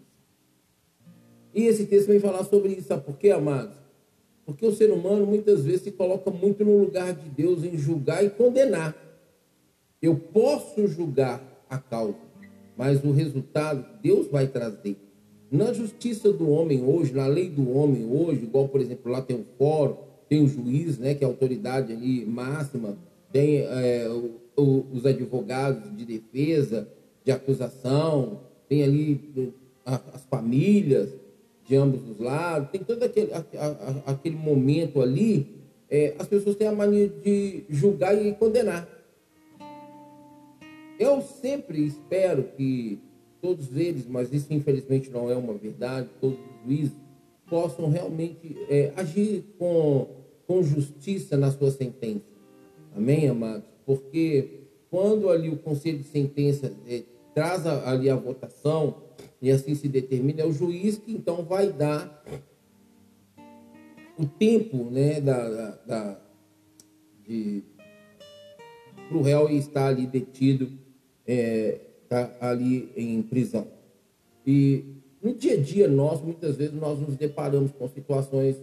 E 1.54 1.64
esse 1.64 1.86
texto 1.86 2.08
vem 2.08 2.20
falar 2.20 2.46
sobre 2.46 2.72
isso. 2.72 2.88
Sabe 2.88 3.04
por 3.04 3.18
quê, 3.18 3.32
amados? 3.32 3.76
Porque 4.46 4.66
o 4.66 4.72
ser 4.72 4.92
humano 4.92 5.26
muitas 5.26 5.66
vezes 5.66 5.82
se 5.82 5.92
coloca 5.92 6.32
muito 6.32 6.64
no 6.64 6.78
lugar 6.78 7.14
de 7.14 7.30
Deus 7.30 7.64
em 7.66 7.78
julgar 7.78 8.24
e 8.24 8.30
condenar. 8.30 8.96
Eu 10.02 10.16
posso 10.16 10.88
julgar 10.88 11.44
a 11.70 11.78
causa, 11.78 12.18
mas 12.78 13.04
o 13.04 13.12
resultado 13.12 13.86
Deus 14.02 14.28
vai 14.28 14.48
trazer. 14.48 14.96
Na 15.52 15.74
justiça 15.74 16.32
do 16.32 16.50
homem 16.50 16.82
hoje, 16.82 17.14
na 17.14 17.28
lei 17.28 17.50
do 17.50 17.70
homem 17.72 18.06
hoje, 18.06 18.44
igual 18.44 18.70
por 18.70 18.80
exemplo 18.80 19.12
lá 19.12 19.22
tem 19.22 19.36
o 19.36 19.46
fórum, 19.58 19.98
tem 20.30 20.44
o 20.44 20.48
juiz, 20.48 20.98
né, 20.98 21.14
que 21.14 21.24
é 21.24 21.28
a 21.28 21.30
autoridade 21.30 21.92
ali 21.92 22.26
máxima, 22.26 22.98
tem 23.32 23.60
é, 23.60 24.08
o, 24.10 24.62
o, 24.62 24.86
os 24.94 25.06
advogados 25.06 25.96
de 25.96 26.06
defesa, 26.06 26.88
de 27.26 27.32
acusação, 27.32 28.40
tem 28.70 28.84
ali 28.84 29.52
as 29.84 30.24
famílias 30.30 31.10
de 31.68 31.76
ambos 31.76 32.08
os 32.08 32.20
lados, 32.20 32.70
tem 32.70 32.84
todo 32.84 33.02
aquele, 33.02 33.34
a, 33.34 33.40
a, 33.40 34.12
aquele 34.12 34.36
momento 34.36 35.02
ali, 35.02 35.48
é, 35.90 36.14
as 36.20 36.28
pessoas 36.28 36.56
têm 36.56 36.68
a 36.68 36.72
mania 36.72 37.10
de 37.10 37.64
julgar 37.70 38.14
e 38.24 38.32
condenar. 38.34 38.88
Eu 41.00 41.22
sempre 41.22 41.84
espero 41.84 42.44
que 42.56 43.00
todos 43.42 43.76
eles, 43.76 44.06
mas 44.08 44.32
isso 44.32 44.54
infelizmente 44.54 45.10
não 45.10 45.30
é 45.30 45.36
uma 45.36 45.54
verdade, 45.54 46.08
todos 46.22 46.38
os 46.38 46.66
juízes 46.66 46.94
possam 47.50 47.90
realmente 47.90 48.56
é, 48.70 48.92
agir 48.96 49.44
com, 49.58 50.08
com 50.48 50.64
justiça 50.64 51.36
na 51.36 51.52
sua 51.52 51.72
sentença. 51.72 52.24
Amém, 52.96 53.28
amados? 53.28 53.68
Porque 53.86 54.62
quando 54.90 55.30
ali 55.30 55.50
o 55.50 55.58
conselho 55.58 55.98
de 55.98 56.06
sentença 56.06 56.72
é, 56.88 57.04
traz 57.36 57.68
ali 57.68 58.10
a 58.10 58.16
votação 58.16 59.04
e 59.42 59.52
assim 59.52 59.76
se 59.76 59.88
determina, 59.90 60.42
é 60.42 60.46
o 60.46 60.54
juiz 60.54 60.98
que 60.98 61.12
então 61.12 61.44
vai 61.44 61.72
dar 61.72 62.24
o 64.18 64.26
tempo 64.26 64.86
né, 64.86 65.20
da, 65.20 65.50
da, 65.50 65.70
da 65.86 66.20
para 69.08 69.18
o 69.18 69.22
réu 69.22 69.50
estar 69.50 69.88
ali 69.88 70.08
detido, 70.08 70.72
é, 71.28 71.80
tá 72.08 72.36
ali 72.40 72.90
em 72.96 73.22
prisão. 73.22 73.68
E 74.46 74.84
no 75.22 75.34
dia 75.34 75.54
a 75.54 75.58
dia, 75.58 75.88
nós, 75.88 76.22
muitas 76.22 76.56
vezes, 76.56 76.74
nós 76.74 77.00
nos 77.00 77.16
deparamos 77.16 77.72
com 77.72 77.88
situações 77.90 78.56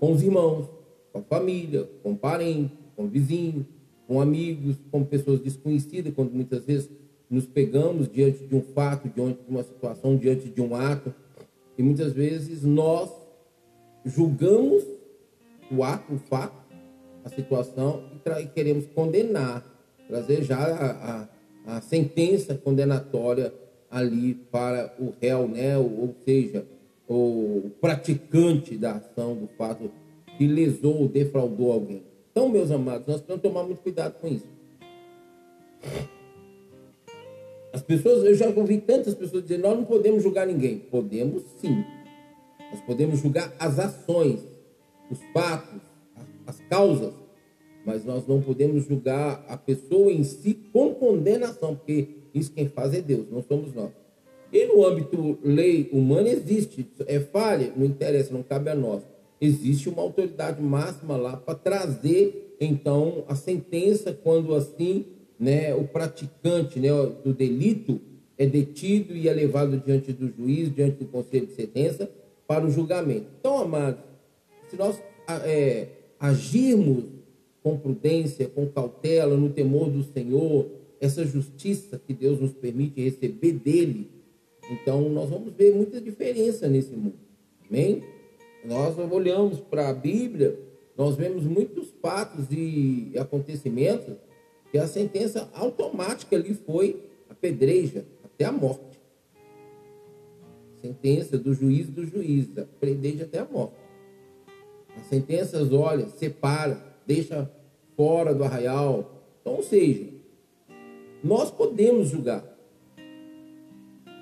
com 0.00 0.12
os 0.12 0.22
irmãos, 0.22 0.68
com 1.12 1.18
a 1.18 1.22
família, 1.22 1.88
com 2.02 2.16
parentes, 2.16 2.76
com 2.96 3.06
vizinhos, 3.06 3.66
com 4.06 4.20
amigos, 4.20 4.76
com 4.90 5.04
pessoas 5.04 5.40
desconhecidas, 5.40 6.12
quando 6.14 6.32
muitas 6.32 6.64
vezes 6.64 6.90
nos 7.32 7.46
pegamos 7.46 8.12
diante 8.12 8.44
de 8.44 8.54
um 8.54 8.60
fato, 8.60 9.08
diante 9.08 9.42
de 9.42 9.50
uma 9.50 9.62
situação, 9.62 10.18
diante 10.18 10.50
de 10.50 10.60
um 10.60 10.76
ato, 10.76 11.14
e 11.78 11.82
muitas 11.82 12.12
vezes 12.12 12.62
nós 12.62 13.10
julgamos 14.04 14.84
o 15.70 15.82
ato, 15.82 16.12
o 16.12 16.18
fato, 16.18 16.60
a 17.24 17.30
situação 17.30 18.04
e, 18.14 18.46
queremos 18.48 18.84
condenar, 18.88 19.64
trazer 20.06 20.42
já 20.42 20.58
a, 20.58 21.22
a, 21.66 21.76
a, 21.76 21.80
sentença 21.80 22.54
condenatória 22.54 23.54
ali 23.90 24.34
para 24.34 24.94
o 24.98 25.14
réu, 25.18 25.48
né? 25.48 25.78
ou, 25.78 25.84
ou 25.84 26.14
seja, 26.26 26.66
o 27.08 27.70
praticante 27.80 28.76
da 28.76 28.92
ação, 28.92 29.34
do 29.34 29.48
fato 29.56 29.90
que 30.36 30.46
lesou 30.46 31.00
ou 31.00 31.08
defraudou 31.08 31.72
alguém. 31.72 32.02
Então, 32.30 32.50
meus 32.50 32.70
amados, 32.70 33.06
nós 33.06 33.22
precisamos 33.22 33.42
tomar 33.42 33.62
muito 33.64 33.80
cuidado 33.80 34.20
com 34.20 34.28
isso. 34.28 34.46
As 37.72 37.82
pessoas, 37.82 38.24
eu 38.24 38.34
já 38.34 38.48
ouvi 38.48 38.78
tantas 38.78 39.14
pessoas 39.14 39.42
dizer, 39.42 39.58
nós 39.58 39.76
não 39.76 39.84
podemos 39.84 40.22
julgar 40.22 40.46
ninguém. 40.46 40.78
Podemos 40.78 41.42
sim. 41.60 41.84
Nós 42.70 42.80
podemos 42.82 43.20
julgar 43.20 43.54
as 43.58 43.78
ações, 43.78 44.40
os 45.10 45.18
fatos, 45.32 45.80
as 46.46 46.60
causas, 46.68 47.12
mas 47.84 48.04
nós 48.04 48.26
não 48.26 48.40
podemos 48.40 48.86
julgar 48.86 49.44
a 49.48 49.56
pessoa 49.56 50.12
em 50.12 50.24
si 50.24 50.58
com 50.72 50.94
condenação, 50.94 51.74
porque 51.76 52.08
isso 52.34 52.52
quem 52.52 52.68
faz 52.68 52.94
é 52.94 53.00
Deus, 53.00 53.26
não 53.30 53.42
somos 53.42 53.74
nós. 53.74 53.90
E 54.52 54.66
no 54.66 54.84
âmbito 54.86 55.38
lei 55.42 55.88
humana 55.92 56.28
existe, 56.28 56.86
é 57.06 57.20
falha, 57.20 57.72
não 57.74 57.86
interessa, 57.86 58.32
não 58.32 58.42
cabe 58.42 58.70
a 58.70 58.74
nós. 58.74 59.02
Existe 59.40 59.88
uma 59.88 60.02
autoridade 60.02 60.62
máxima 60.62 61.16
lá 61.16 61.36
para 61.36 61.54
trazer 61.54 62.56
então 62.60 63.24
a 63.26 63.34
sentença 63.34 64.12
quando 64.12 64.54
assim, 64.54 65.06
né, 65.38 65.74
o 65.74 65.84
praticante, 65.84 66.78
né, 66.78 66.88
do 67.24 67.32
delito 67.32 68.00
é 68.38 68.46
detido 68.46 69.14
e 69.16 69.28
é 69.28 69.32
levado 69.32 69.78
diante 69.78 70.12
do 70.12 70.28
juiz, 70.28 70.74
diante 70.74 70.98
do 70.98 71.06
conselho 71.06 71.46
de 71.46 71.54
sentença 71.54 72.10
para 72.46 72.66
o 72.66 72.70
julgamento. 72.70 73.26
Então, 73.38 73.58
amados, 73.58 74.00
se 74.68 74.76
nós 74.76 75.00
é, 75.44 75.88
agirmos 76.18 77.04
com 77.62 77.78
prudência, 77.78 78.48
com 78.48 78.66
cautela, 78.66 79.36
no 79.36 79.50
temor 79.50 79.90
do 79.90 80.02
Senhor, 80.02 80.66
essa 81.00 81.24
justiça 81.24 82.00
que 82.04 82.12
Deus 82.12 82.40
nos 82.40 82.52
permite 82.52 83.00
receber 83.02 83.52
dele, 83.52 84.10
então 84.70 85.08
nós 85.08 85.28
vamos 85.28 85.52
ver 85.54 85.74
muita 85.74 86.00
diferença 86.00 86.68
nesse 86.68 86.94
mundo. 86.94 87.18
Amém? 87.68 88.02
Nós 88.64 88.96
olhamos 88.98 89.60
para 89.60 89.88
a 89.88 89.94
Bíblia, 89.94 90.58
nós 90.96 91.16
vemos 91.16 91.44
muitos 91.44 91.92
fatos 92.00 92.46
e 92.50 93.12
acontecimentos 93.16 94.14
que 94.72 94.78
a 94.78 94.86
sentença 94.86 95.50
automática 95.52 96.34
ali 96.34 96.54
foi 96.54 97.04
a 97.28 97.34
pedreja 97.34 98.06
até 98.24 98.46
a 98.46 98.50
morte. 98.50 98.98
Sentença 100.80 101.36
do 101.38 101.52
juiz 101.52 101.90
do 101.90 102.06
juiz, 102.06 102.48
pedreja 102.80 103.24
até 103.24 103.40
a 103.40 103.44
morte. 103.44 103.76
As 104.96 105.06
sentenças, 105.06 105.70
olha, 105.72 106.08
separa, 106.08 106.82
deixa 107.06 107.50
fora 107.94 108.34
do 108.34 108.42
arraial. 108.44 109.22
Então, 109.42 109.56
ou 109.56 109.62
seja, 109.62 110.08
nós 111.22 111.50
podemos 111.50 112.08
julgar, 112.08 112.42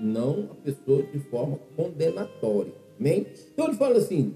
não 0.00 0.50
a 0.50 0.54
pessoa 0.56 1.04
de 1.04 1.20
forma 1.20 1.60
condenatória. 1.76 2.72
Amém? 2.98 3.28
Então 3.52 3.68
ele 3.68 3.76
fala 3.76 3.98
assim: 3.98 4.34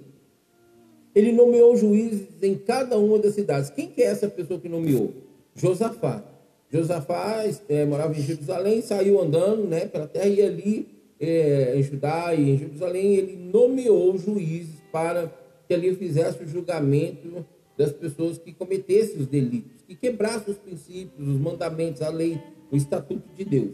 ele 1.12 1.32
nomeou 1.32 1.76
juízes 1.76 2.40
em 2.40 2.54
cada 2.54 2.96
uma 2.98 3.18
das 3.18 3.34
cidades. 3.34 3.68
Quem 3.70 3.88
que 3.88 4.00
é 4.00 4.06
essa 4.06 4.28
pessoa 4.28 4.60
que 4.60 4.68
nomeou? 4.68 5.23
Josafá. 5.54 6.24
Josafá 6.70 7.44
é, 7.68 7.84
morava 7.84 8.16
em 8.16 8.22
Jerusalém, 8.22 8.82
saiu 8.82 9.20
andando 9.20 9.64
né, 9.64 9.86
pela 9.86 10.08
terra 10.08 10.26
e 10.26 10.42
ali 10.42 10.88
é, 11.20 11.74
em 11.76 11.82
Judá 11.82 12.34
e 12.34 12.50
em 12.50 12.58
Jerusalém 12.58 13.14
ele 13.14 13.36
nomeou 13.36 14.18
juízes 14.18 14.82
para 14.90 15.32
que 15.68 15.74
ali 15.74 15.94
fizesse 15.94 16.42
o 16.42 16.46
julgamento 16.46 17.46
das 17.76 17.92
pessoas 17.92 18.38
que 18.38 18.52
cometessem 18.52 19.20
os 19.20 19.26
delitos, 19.26 19.82
que 19.86 19.94
quebrassem 19.94 20.52
os 20.52 20.58
princípios, 20.58 21.28
os 21.28 21.40
mandamentos, 21.40 22.02
a 22.02 22.08
lei, 22.08 22.40
o 22.70 22.76
estatuto 22.76 23.28
de 23.34 23.44
Deus. 23.44 23.70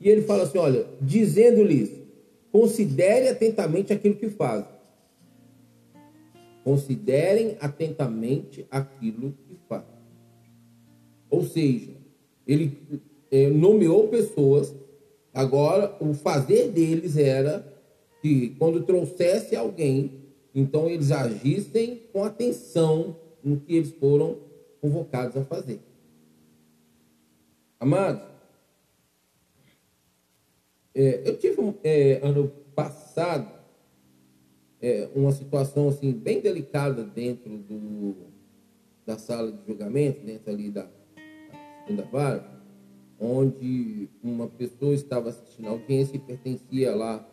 E 0.00 0.08
ele 0.08 0.22
fala 0.22 0.44
assim: 0.44 0.58
olha, 0.58 0.86
dizendo-lhes, 1.00 1.90
considere 2.50 3.28
atentamente 3.28 3.92
aquilo 3.92 4.16
que 4.16 4.28
fazem. 4.28 4.80
Considerem 6.64 7.56
atentamente 7.60 8.66
aquilo 8.70 9.34
que 9.46 9.56
fazem. 9.68 9.99
Ou 11.30 11.44
seja, 11.44 11.92
ele 12.46 12.76
é, 13.30 13.48
nomeou 13.48 14.08
pessoas, 14.08 14.74
agora 15.32 15.96
o 16.00 16.12
fazer 16.12 16.68
deles 16.68 17.16
era 17.16 17.66
que 18.20 18.50
quando 18.58 18.82
trouxesse 18.82 19.54
alguém, 19.56 20.20
então 20.54 20.88
eles 20.88 21.10
agissem 21.10 22.02
com 22.12 22.24
atenção 22.24 23.16
no 23.42 23.58
que 23.60 23.76
eles 23.76 23.92
foram 23.92 24.38
convocados 24.80 25.36
a 25.36 25.44
fazer. 25.44 25.80
Amados, 27.78 28.22
é, 30.94 31.22
eu 31.24 31.38
tive 31.38 31.56
é, 31.84 32.20
ano 32.22 32.48
passado 32.74 33.50
é, 34.82 35.08
uma 35.14 35.32
situação 35.32 35.88
assim 35.88 36.12
bem 36.12 36.40
delicada 36.40 37.04
dentro 37.04 37.56
do, 37.58 38.16
da 39.06 39.18
sala 39.18 39.52
de 39.52 39.66
julgamento, 39.66 40.24
dentro 40.24 40.52
ali 40.52 40.70
da, 40.70 40.82
da 40.82 40.99
segunda 41.80 42.02
vara, 42.10 42.44
onde 43.18 44.08
uma 44.22 44.46
pessoa 44.46 44.94
estava 44.94 45.28
assistindo 45.28 45.68
a 45.68 45.70
audiência 45.70 46.16
e 46.16 46.20
pertencia 46.20 46.94
lá 46.94 47.26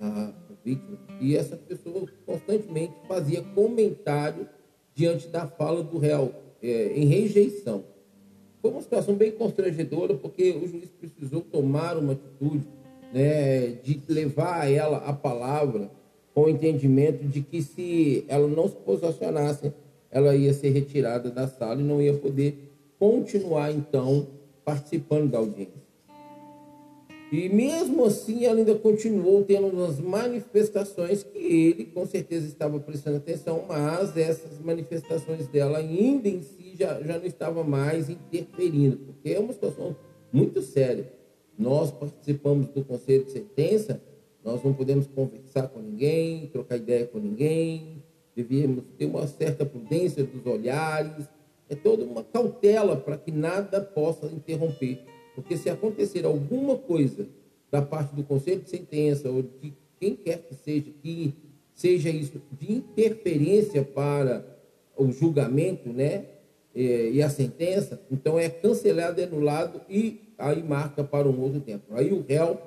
à 0.00 0.32
vítima, 0.64 0.98
e 1.20 1.36
essa 1.36 1.56
pessoa 1.56 2.06
constantemente 2.26 2.94
fazia 3.08 3.42
comentário 3.42 4.48
diante 4.94 5.28
da 5.28 5.46
fala 5.46 5.82
do 5.82 5.98
réu, 5.98 6.32
é, 6.62 6.92
em 6.94 7.04
rejeição. 7.06 7.84
Foi 8.62 8.70
uma 8.70 8.80
situação 8.80 9.14
bem 9.14 9.32
constrangedora, 9.32 10.14
porque 10.14 10.52
o 10.52 10.66
juiz 10.66 10.88
precisou 10.88 11.42
tomar 11.42 11.98
uma 11.98 12.12
atitude 12.12 12.66
né, 13.12 13.72
de 13.82 14.00
levar 14.08 14.62
a 14.62 14.70
ela 14.70 14.98
a 14.98 15.12
palavra 15.12 15.90
com 16.34 16.44
o 16.44 16.48
entendimento 16.48 17.24
de 17.24 17.42
que 17.42 17.62
se 17.62 18.24
ela 18.26 18.48
não 18.48 18.68
se 18.68 18.76
posicionasse, 18.76 19.72
ela 20.10 20.34
ia 20.34 20.52
ser 20.52 20.70
retirada 20.70 21.30
da 21.30 21.46
sala 21.46 21.80
e 21.80 21.84
não 21.84 22.00
ia 22.00 22.14
poder 22.14 22.73
continuar 23.04 23.70
então 23.70 24.26
participando 24.64 25.30
da 25.30 25.36
audiência. 25.36 25.84
E 27.30 27.50
mesmo 27.50 28.02
assim, 28.06 28.46
ela 28.46 28.56
ainda 28.56 28.74
continuou 28.76 29.44
tendo 29.44 29.66
umas 29.66 30.00
manifestações 30.00 31.22
que 31.22 31.38
ele 31.38 31.84
com 31.84 32.06
certeza 32.06 32.46
estava 32.46 32.80
prestando 32.80 33.18
atenção, 33.18 33.66
mas 33.68 34.16
essas 34.16 34.58
manifestações 34.58 35.46
dela 35.48 35.78
ainda 35.78 36.30
em 36.30 36.40
si 36.40 36.76
já, 36.78 36.98
já 37.02 37.18
não 37.18 37.26
estava 37.26 37.62
mais 37.62 38.08
interferindo, 38.08 38.96
porque 38.96 39.34
é 39.34 39.38
uma 39.38 39.52
situação 39.52 39.94
muito 40.32 40.62
séria. 40.62 41.12
Nós 41.58 41.90
participamos 41.90 42.68
do 42.68 42.82
conselho 42.84 43.24
de 43.24 43.32
sentença, 43.32 44.00
nós 44.42 44.62
não 44.64 44.72
podemos 44.72 45.06
conversar 45.08 45.68
com 45.68 45.80
ninguém, 45.80 46.46
trocar 46.46 46.76
ideia 46.76 47.06
com 47.06 47.18
ninguém, 47.18 48.02
devíamos 48.34 48.84
ter 48.96 49.04
uma 49.04 49.26
certa 49.26 49.66
prudência 49.66 50.24
dos 50.24 50.46
olhares, 50.46 51.26
é 51.68 51.74
toda 51.74 52.04
uma 52.04 52.22
cautela 52.22 52.96
para 52.96 53.16
que 53.16 53.30
nada 53.30 53.80
possa 53.80 54.26
interromper 54.26 55.04
porque 55.34 55.56
se 55.56 55.68
acontecer 55.68 56.24
alguma 56.24 56.76
coisa 56.76 57.26
da 57.70 57.82
parte 57.82 58.14
do 58.14 58.22
conselho 58.22 58.60
de 58.60 58.70
sentença 58.70 59.28
ou 59.28 59.42
de 59.42 59.74
quem 59.98 60.14
quer 60.14 60.38
que 60.38 60.54
seja, 60.54 60.92
que 61.02 61.34
seja 61.74 62.08
isso 62.08 62.40
de 62.52 62.72
interferência 62.72 63.82
para 63.82 64.44
o 64.96 65.10
julgamento, 65.10 65.88
né? 65.88 66.26
E 66.74 67.22
a 67.22 67.28
sentença, 67.28 68.00
então 68.10 68.38
é 68.38 68.48
cancelado, 68.48 69.20
é 69.20 69.24
anulado 69.24 69.80
e 69.88 70.20
aí 70.36 70.62
marca 70.62 71.04
para 71.04 71.28
um 71.28 71.40
outro 71.40 71.60
tempo. 71.60 71.84
Aí 71.90 72.12
o 72.12 72.24
réu, 72.28 72.58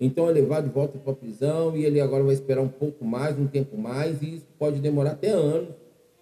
então, 0.00 0.28
é 0.28 0.32
levado 0.32 0.66
de 0.66 0.74
volta 0.74 0.98
para 0.98 1.12
a 1.12 1.16
prisão 1.16 1.76
e 1.76 1.84
ele 1.84 2.00
agora 2.00 2.24
vai 2.24 2.34
esperar 2.34 2.60
um 2.60 2.68
pouco 2.68 3.04
mais, 3.04 3.38
um 3.38 3.46
tempo 3.46 3.78
mais, 3.78 4.20
e 4.20 4.34
isso 4.36 4.46
pode 4.58 4.80
demorar 4.80 5.12
até 5.12 5.28
anos 5.28 5.68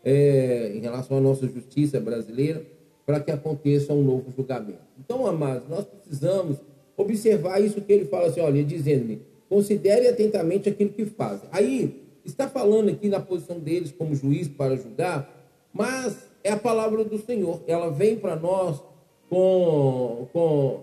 é, 0.05 0.73
em 0.75 0.81
relação 0.81 1.19
à 1.19 1.21
nossa 1.21 1.47
justiça 1.47 2.01
brasileira 2.01 2.65
para 3.05 3.21
que 3.21 3.31
aconteça 3.31 3.93
um 3.93 4.03
novo 4.03 4.31
julgamento. 4.37 4.79
Então, 4.99 5.27
amados, 5.27 5.69
nós 5.69 5.85
precisamos 5.85 6.59
observar 6.97 7.61
isso 7.61 7.81
que 7.81 7.93
ele 7.93 8.05
fala 8.05 8.29
assim, 8.29 8.41
olha, 8.41 8.63
dizendo-me, 8.63 9.23
considere 9.49 10.07
atentamente 10.07 10.69
aquilo 10.69 10.91
que 10.91 11.07
faz. 11.07 11.41
Aí, 11.51 12.05
está 12.25 12.49
falando 12.49 12.91
aqui 12.91 13.09
na 13.09 13.21
posição 13.21 13.59
deles 13.59 13.93
como 13.93 14.15
juiz 14.15 14.47
para 14.47 14.77
julgar, 14.77 15.29
mas 15.73 16.17
é 16.45 16.53
a 16.53 16.57
palavra 16.57 17.05
do 17.05 17.19
Senhor. 17.19 17.63
Ela 17.67 17.91
vem 17.91 18.17
para 18.17 18.37
nós 18.37 18.81
com, 19.29 20.29
com 20.33 20.81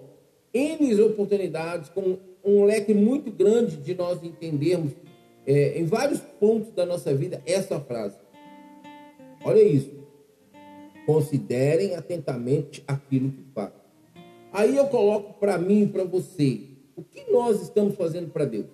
N 0.53 1.01
oportunidades, 1.01 1.89
com 1.89 2.17
um 2.43 2.63
leque 2.65 2.93
muito 2.93 3.31
grande 3.31 3.77
de 3.77 3.93
nós 3.93 4.23
entendermos 4.23 4.91
é, 5.45 5.79
em 5.79 5.85
vários 5.85 6.19
pontos 6.19 6.71
da 6.73 6.85
nossa 6.85 7.13
vida 7.13 7.41
essa 7.45 7.79
frase. 7.79 8.15
Olha 9.47 9.63
isso. 9.63 9.91
Considerem 11.05 11.95
atentamente 11.95 12.83
aquilo 12.85 13.31
que 13.31 13.45
fazem. 13.55 13.79
Aí 14.51 14.75
eu 14.75 14.87
coloco 14.87 15.39
para 15.39 15.57
mim 15.57 15.83
e 15.83 15.87
para 15.87 16.03
você: 16.03 16.63
o 16.97 17.01
que 17.01 17.31
nós 17.31 17.61
estamos 17.61 17.95
fazendo 17.95 18.29
para 18.29 18.43
Deus? 18.43 18.65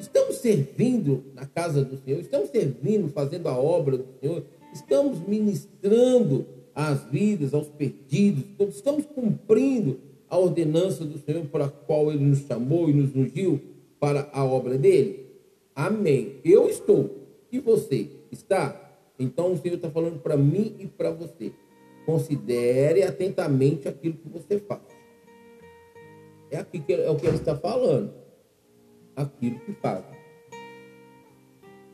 Estamos 0.00 0.38
servindo 0.38 1.22
na 1.32 1.46
casa 1.46 1.84
do 1.84 1.96
Senhor? 1.96 2.18
Estamos 2.18 2.50
servindo, 2.50 3.08
fazendo 3.10 3.48
a 3.48 3.56
obra 3.56 3.98
do 3.98 4.06
Senhor? 4.20 4.42
Estamos 4.74 5.20
ministrando 5.28 6.44
às 6.74 7.04
vidas, 7.04 7.54
aos 7.54 7.68
perdidos? 7.68 8.42
Estamos 8.74 9.06
cumprindo 9.06 10.00
a 10.28 10.36
ordenança 10.36 11.04
do 11.04 11.20
Senhor 11.20 11.46
para 11.46 11.66
a 11.66 11.70
qual 11.70 12.10
Ele 12.10 12.24
nos 12.24 12.40
chamou 12.40 12.90
e 12.90 12.92
nos 12.92 13.14
ungiu 13.14 13.60
para 14.00 14.28
a 14.32 14.44
obra 14.44 14.76
dele? 14.76 15.24
Amém. 15.72 16.40
Eu 16.44 16.68
estou. 16.68 17.28
E 17.52 17.60
você 17.60 18.08
está? 18.32 18.81
Então 19.22 19.52
o 19.52 19.56
Senhor 19.56 19.76
está 19.76 19.88
falando 19.88 20.18
para 20.18 20.36
mim 20.36 20.74
e 20.80 20.86
para 20.86 21.12
você. 21.12 21.52
Considere 22.04 23.04
atentamente 23.04 23.86
aquilo 23.86 24.16
que 24.16 24.28
você 24.28 24.58
faz. 24.58 24.82
É 26.50 26.58
aqui 26.58 26.80
que 26.80 26.92
é 26.92 27.08
o 27.08 27.16
que 27.16 27.26
ele 27.26 27.36
está 27.36 27.56
falando. 27.56 28.12
Aquilo 29.14 29.60
que 29.60 29.72
faz. 29.74 30.04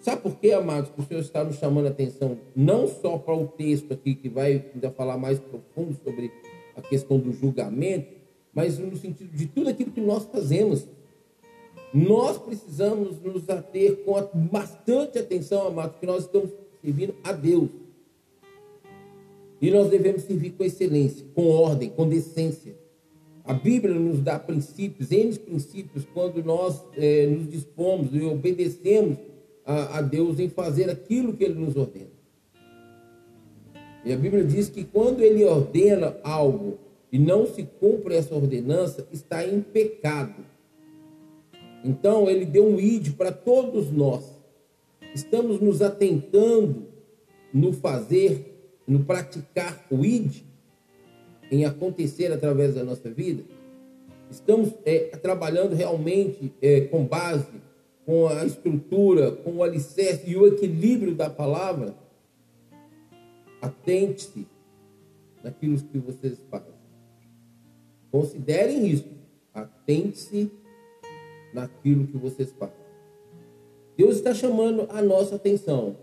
Sabe 0.01 0.23
por 0.23 0.37
quê, 0.37 0.53
amados, 0.53 0.91
que 0.91 1.01
o 1.01 1.05
Senhor 1.05 1.21
está 1.21 1.45
nos 1.45 1.57
chamando 1.57 1.87
a 1.87 1.91
atenção 1.91 2.39
não 2.57 2.89
só 2.89 3.19
para 3.19 3.35
o 3.35 3.47
texto 3.47 3.93
aqui, 3.93 4.15
que 4.15 4.29
vai 4.29 4.65
ainda 4.73 4.91
falar 4.91 5.19
mais 5.19 5.39
profundo 5.39 5.95
sobre 6.03 6.33
a 6.75 6.81
questão 6.81 7.19
do 7.19 7.33
julgamento, 7.33 8.17
mas 8.55 8.79
no 8.79 8.97
sentido 8.97 9.37
de 9.37 9.47
tudo 9.47 9.69
aquilo 9.69 9.91
que 9.91 10.01
nós 10.01 10.25
fazemos. 10.25 10.89
Nós 11.93 12.39
precisamos 12.39 13.21
nos 13.21 13.49
ater 13.51 14.05
com 14.05 14.15
bastante 14.35 15.19
atenção, 15.19 15.67
amados, 15.67 15.99
que 15.99 16.07
nós 16.07 16.25
estamos 16.25 16.51
servindo 16.83 17.15
a 17.23 17.33
Deus. 17.33 17.69
E 19.61 19.71
nós 19.71 19.91
devemos 19.91 20.23
servir 20.23 20.53
com 20.53 20.65
excelência, 20.65 21.27
com 21.35 21.49
ordem, 21.49 21.91
com 21.91 22.09
decência. 22.09 22.77
A 23.45 23.53
Bíblia 23.53 23.95
nos 23.95 24.21
dá 24.21 24.39
princípios, 24.39 25.11
N 25.11 25.37
princípios, 25.39 26.07
quando 26.13 26.45
nós 26.45 26.83
é, 26.97 27.27
nos 27.27 27.51
dispomos 27.51 28.11
e 28.13 28.21
obedecemos 28.23 29.17
a, 29.65 29.99
a 29.99 30.03
Deus 30.03 30.39
em 30.39 30.49
fazer 30.49 30.89
aquilo 30.91 31.33
que 31.33 31.45
Ele 31.45 31.55
nos 31.55 31.77
ordena. 31.77 32.19
E 34.05 34.13
a 34.13 34.17
Bíblia 34.17 34.45
diz 34.45 34.69
que 34.69 34.85
quando 34.85 35.23
Ele 35.23 35.45
ordena 35.45 36.17
algo 36.23 36.79
e 37.11 37.19
não 37.19 37.47
se 37.47 37.63
cumpre 37.63 38.15
essa 38.15 38.35
ordenança, 38.35 39.09
está 39.13 39.45
em 39.45 39.61
pecado. 39.61 40.45
Então, 41.85 42.29
Ele 42.29 42.45
deu 42.45 42.67
um 42.67 42.79
id 42.79 43.15
para 43.15 43.33
todos 43.33 43.91
nós 43.91 44.38
Estamos 45.15 45.61
nos 45.61 45.83
atentando 45.83 46.87
no 47.53 47.73
fazer, 47.73 48.77
no 48.87 49.05
praticar 49.05 49.87
o 49.91 50.05
id, 50.05 50.43
em 51.51 51.65
acontecer 51.65 52.33
através 52.33 52.75
da 52.75 52.85
nossa 52.85 53.11
vida? 53.11 53.43
Estamos 54.31 54.75
é, 54.85 55.17
trabalhando 55.17 55.75
realmente 55.75 56.53
é, 56.61 56.83
com 56.83 57.07
base, 57.07 57.47
com 58.05 58.29
a 58.29 58.45
estrutura, 58.45 59.33
com 59.33 59.57
o 59.57 59.63
alicerce 59.63 60.31
e 60.31 60.37
o 60.37 60.47
equilíbrio 60.47 61.15
da 61.15 61.31
palavra? 61.31 61.95
Atente-se 63.61 64.47
naquilo 65.43 65.79
que 65.79 65.99
vocês 65.99 66.39
fazem. 66.51 66.75
Considerem 68.11 68.87
isso. 68.87 69.09
Atente-se 69.53 70.51
naquilo 71.53 72.07
que 72.07 72.17
vocês 72.17 72.53
fazem. 72.53 72.88
Deus 73.99 74.15
está 74.15 74.33
chamando 74.33 74.87
a 74.91 75.03
nossa 75.03 75.35
atenção. 75.35 75.97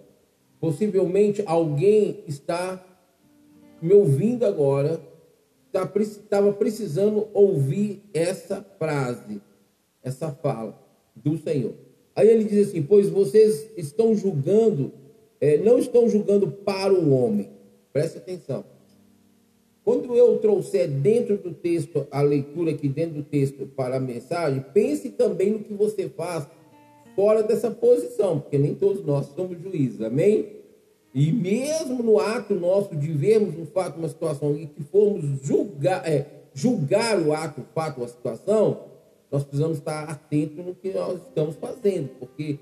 Possivelmente 0.59 1.41
alguém 1.45 2.25
está 2.27 2.85
me 3.81 3.93
ouvindo 3.93 4.45
agora, 4.45 4.99
estava 5.73 6.51
precisando 6.51 7.29
ouvir 7.33 8.01
essa 8.13 8.61
frase, 8.77 9.41
essa 10.03 10.29
fala 10.29 10.77
do 11.15 11.37
Senhor. 11.37 11.73
Aí 12.13 12.27
ele 12.27 12.43
diz 12.43 12.67
assim: 12.67 12.83
Pois 12.83 13.07
vocês 13.07 13.71
estão 13.77 14.13
julgando, 14.13 14.91
é, 15.39 15.57
não 15.57 15.79
estão 15.79 16.09
julgando 16.09 16.51
para 16.51 16.93
o 16.93 17.11
homem. 17.13 17.49
Preste 17.93 18.17
atenção. 18.17 18.65
Quando 19.85 20.15
eu 20.15 20.37
trouxer 20.39 20.89
dentro 20.89 21.37
do 21.37 21.53
texto, 21.53 22.07
a 22.11 22.21
leitura 22.21 22.71
aqui 22.71 22.89
dentro 22.89 23.15
do 23.15 23.23
texto 23.23 23.65
para 23.67 23.97
a 23.97 23.99
mensagem, 24.01 24.65
pense 24.73 25.11
também 25.11 25.51
no 25.51 25.59
que 25.59 25.73
você 25.73 26.09
faz 26.09 26.45
fora 27.15 27.41
dessa 27.41 27.71
posição, 27.71 28.39
porque 28.39 28.57
nem 28.57 28.75
todos 28.75 29.03
nós 29.05 29.27
somos 29.35 29.59
juízes, 29.61 30.01
amém? 30.01 30.55
E 31.13 31.31
mesmo 31.31 32.03
no 32.03 32.19
ato 32.19 32.53
nosso 32.53 32.95
de 32.95 33.11
vermos 33.11 33.57
um 33.57 33.65
fato, 33.65 33.97
uma 33.97 34.09
situação 34.09 34.55
e 34.57 34.67
que 34.67 34.83
formos 34.83 35.23
julgar, 35.41 36.05
é, 36.05 36.27
julgar 36.53 37.17
o 37.21 37.33
ato, 37.33 37.61
o 37.61 37.65
fato, 37.73 38.03
a 38.03 38.07
situação, 38.07 38.83
nós 39.31 39.43
precisamos 39.43 39.77
estar 39.77 40.03
atentos 40.09 40.63
no 40.63 40.75
que 40.75 40.91
nós 40.91 41.21
estamos 41.21 41.55
fazendo, 41.55 42.09
porque 42.19 42.59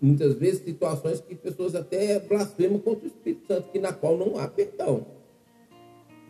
muitas 0.00 0.34
vezes 0.34 0.64
situações 0.64 1.20
que 1.20 1.34
pessoas 1.36 1.74
até 1.74 2.18
blasfemam 2.18 2.80
contra 2.80 3.04
o 3.04 3.06
Espírito 3.06 3.46
Santo, 3.46 3.70
que 3.70 3.78
na 3.78 3.92
qual 3.92 4.16
não 4.16 4.36
há 4.36 4.48
perdão. 4.48 5.06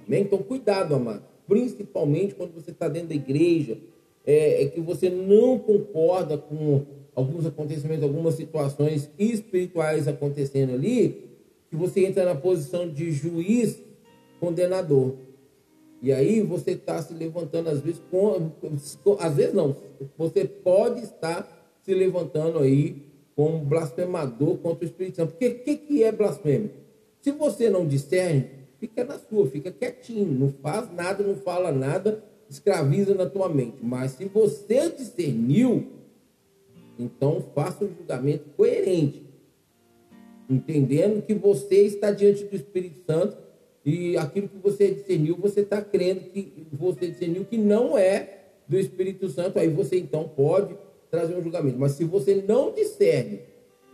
Amém? 0.07 0.23
Então, 0.23 0.39
cuidado, 0.39 0.95
amado. 0.95 1.25
Principalmente 1.49 2.35
quando 2.35 2.53
você 2.53 2.71
está 2.71 2.87
dentro 2.89 3.09
da 3.09 3.15
igreja, 3.15 3.79
é, 4.27 4.65
é 4.65 4.69
que 4.69 4.81
você 4.81 5.09
não 5.09 5.59
concorda 5.59 6.37
com 6.37 6.85
alguns 7.17 7.47
acontecimentos, 7.47 8.05
algumas 8.05 8.35
situações 8.35 9.11
espirituais 9.19 10.07
acontecendo 10.07 10.75
ali, 10.75 11.31
que 11.71 11.75
você 11.75 12.05
entra 12.05 12.27
na 12.27 12.35
posição 12.35 12.89
de 12.89 13.11
juiz 13.11 13.81
condenador. 14.39 15.15
E 16.03 16.13
aí 16.13 16.43
você 16.43 16.73
está 16.73 17.03
se 17.03 17.15
levantando, 17.15 17.71
às 17.71 17.81
vezes, 17.81 18.03
com, 18.11 18.53
às 19.19 19.35
vezes 19.35 19.55
não, 19.55 19.75
você 20.17 20.45
pode 20.45 21.03
estar 21.03 21.49
se 21.83 21.95
levantando 21.95 22.59
aí 22.59 23.03
como 23.35 23.59
blasfemador 23.61 24.59
contra 24.59 24.85
o 24.85 24.89
Espírito 24.89 25.17
Santo. 25.17 25.31
Porque 25.31 25.49
o 25.49 25.59
que, 25.61 25.77
que 25.77 26.05
é 26.05 26.13
blasfêmia? 26.13 26.71
Se 27.23 27.33
você 27.33 27.71
não 27.71 27.87
discerne, 27.87 28.51
fica 28.79 29.03
na 29.05 29.19
sua, 29.19 29.47
fica 29.47 29.71
quietinho, 29.71 30.27
não 30.27 30.53
faz 30.63 30.93
nada, 30.93 31.25
não 31.25 31.35
fala 31.35 31.73
nada, 31.73 32.23
escraviza 32.49 33.15
na 33.15 33.27
tua 33.27 33.49
mente. 33.49 33.79
Mas 33.83 34.13
se 34.13 34.27
você 34.27 34.91
discerniu, 34.91 35.87
então, 36.99 37.45
faça 37.55 37.85
um 37.85 37.95
julgamento 37.95 38.45
coerente, 38.57 39.23
entendendo 40.49 41.23
que 41.23 41.35
você 41.35 41.83
está 41.83 42.11
diante 42.11 42.45
do 42.45 42.57
Espírito 42.57 43.01
Santo 43.07 43.37
e 43.85 44.17
aquilo 44.17 44.49
que 44.49 44.59
você 44.59 44.91
discerniu, 44.91 45.37
você 45.37 45.61
está 45.61 45.83
crendo 45.83 46.21
que 46.31 46.67
você 46.73 47.09
discerniu 47.09 47.45
que 47.45 47.59
não 47.59 47.97
é 47.97 48.45
do 48.67 48.79
Espírito 48.79 49.29
Santo, 49.29 49.59
aí 49.59 49.69
você 49.69 49.99
então 49.99 50.29
pode 50.29 50.77
trazer 51.11 51.37
um 51.37 51.43
julgamento. 51.43 51.79
Mas 51.79 51.93
se 51.93 52.05
você 52.05 52.43
não 52.47 52.73
discerne 52.73 53.41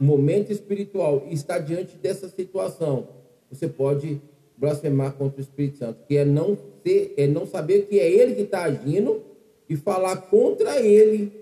o 0.01 0.05
momento 0.05 0.51
espiritual 0.51 1.27
e 1.29 1.35
está 1.35 1.59
diante 1.59 1.97
dessa 1.97 2.29
situação, 2.29 3.09
você 3.51 3.69
pode 3.69 4.21
blasfemar 4.57 5.13
contra 5.15 5.39
o 5.39 5.43
Espírito 5.43 5.79
Santo, 5.79 6.05
que 6.07 6.17
é 6.17 6.25
não 6.25 6.57
ter, 6.83 7.15
é 7.17 7.27
não 7.27 7.47
saber 7.47 7.87
que 7.87 7.99
é 7.99 8.11
ele 8.11 8.35
que 8.35 8.43
está 8.43 8.63
agindo 8.63 9.23
e 9.69 9.77
falar 9.77 10.17
contra 10.17 10.81
ele 10.81 11.42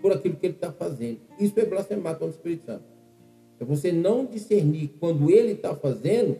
por 0.00 0.12
aquilo 0.12 0.36
que 0.36 0.46
ele 0.46 0.54
está 0.54 0.72
fazendo. 0.72 1.18
Isso 1.38 1.58
é 1.58 1.64
blasfemar 1.64 2.14
contra 2.14 2.26
o 2.26 2.30
Espírito 2.30 2.66
Santo. 2.66 2.84
É 3.60 3.64
você 3.64 3.90
não 3.90 4.24
discernir 4.24 4.90
quando 5.00 5.30
ele 5.30 5.52
está 5.52 5.74
fazendo 5.74 6.38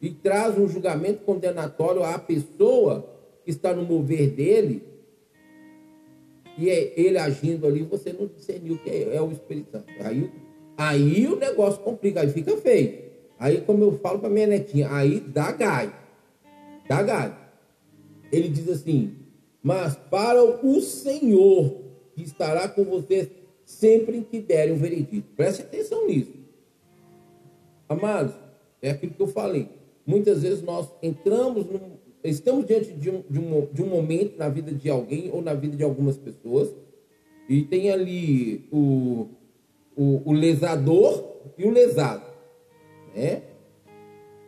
e 0.00 0.10
traz 0.10 0.58
um 0.58 0.68
julgamento 0.68 1.24
condenatório 1.24 2.04
à 2.04 2.18
pessoa 2.18 3.08
que 3.44 3.50
está 3.50 3.74
no 3.74 3.82
mover 3.82 4.30
dele 4.30 4.82
e 6.58 6.68
é 6.70 6.92
ele 6.96 7.16
agindo 7.16 7.68
ali, 7.68 7.84
você 7.84 8.12
não 8.12 8.26
discerniu 8.26 8.76
que 8.78 8.90
é, 8.90 9.14
é 9.14 9.22
o 9.22 9.30
Espírito 9.30 9.70
Santo. 9.70 9.86
Aí, 10.00 10.28
aí 10.76 11.26
o 11.28 11.36
negócio 11.36 11.80
complica, 11.80 12.20
aí 12.20 12.28
fica 12.30 12.56
feio. 12.56 13.06
Aí, 13.38 13.60
como 13.60 13.84
eu 13.84 13.96
falo 13.98 14.18
para 14.18 14.28
minha 14.28 14.48
netinha, 14.48 14.92
aí 14.92 15.20
dá 15.20 15.52
gai. 15.52 15.94
Dá 16.88 17.00
gai. 17.00 17.38
Ele 18.32 18.48
diz 18.48 18.68
assim: 18.68 19.14
Mas 19.62 19.94
para 19.94 20.42
o 20.42 20.80
Senhor 20.80 21.84
estará 22.22 22.68
com 22.68 22.84
vocês 22.84 23.28
sempre 23.64 24.22
que 24.22 24.40
derem 24.40 24.74
o 24.74 24.78
veredito. 24.78 25.28
Preste 25.36 25.62
atenção 25.62 26.06
nisso. 26.06 26.32
Amados, 27.88 28.34
é 28.80 28.90
aquilo 28.90 29.12
que 29.12 29.22
eu 29.22 29.28
falei. 29.28 29.68
Muitas 30.06 30.42
vezes 30.42 30.62
nós 30.62 30.88
entramos, 31.02 31.66
num, 31.66 31.98
estamos 32.24 32.66
diante 32.66 32.92
de 32.92 33.10
um, 33.10 33.22
de, 33.28 33.38
um, 33.38 33.66
de 33.72 33.82
um 33.82 33.86
momento 33.86 34.38
na 34.38 34.48
vida 34.48 34.72
de 34.72 34.88
alguém 34.88 35.30
ou 35.32 35.42
na 35.42 35.54
vida 35.54 35.76
de 35.76 35.84
algumas 35.84 36.16
pessoas, 36.16 36.74
e 37.48 37.62
tem 37.62 37.90
ali 37.90 38.66
o, 38.70 39.28
o, 39.96 40.22
o 40.30 40.32
lesador 40.32 41.36
e 41.56 41.64
o 41.64 41.70
lesado, 41.70 42.26
né? 43.14 43.42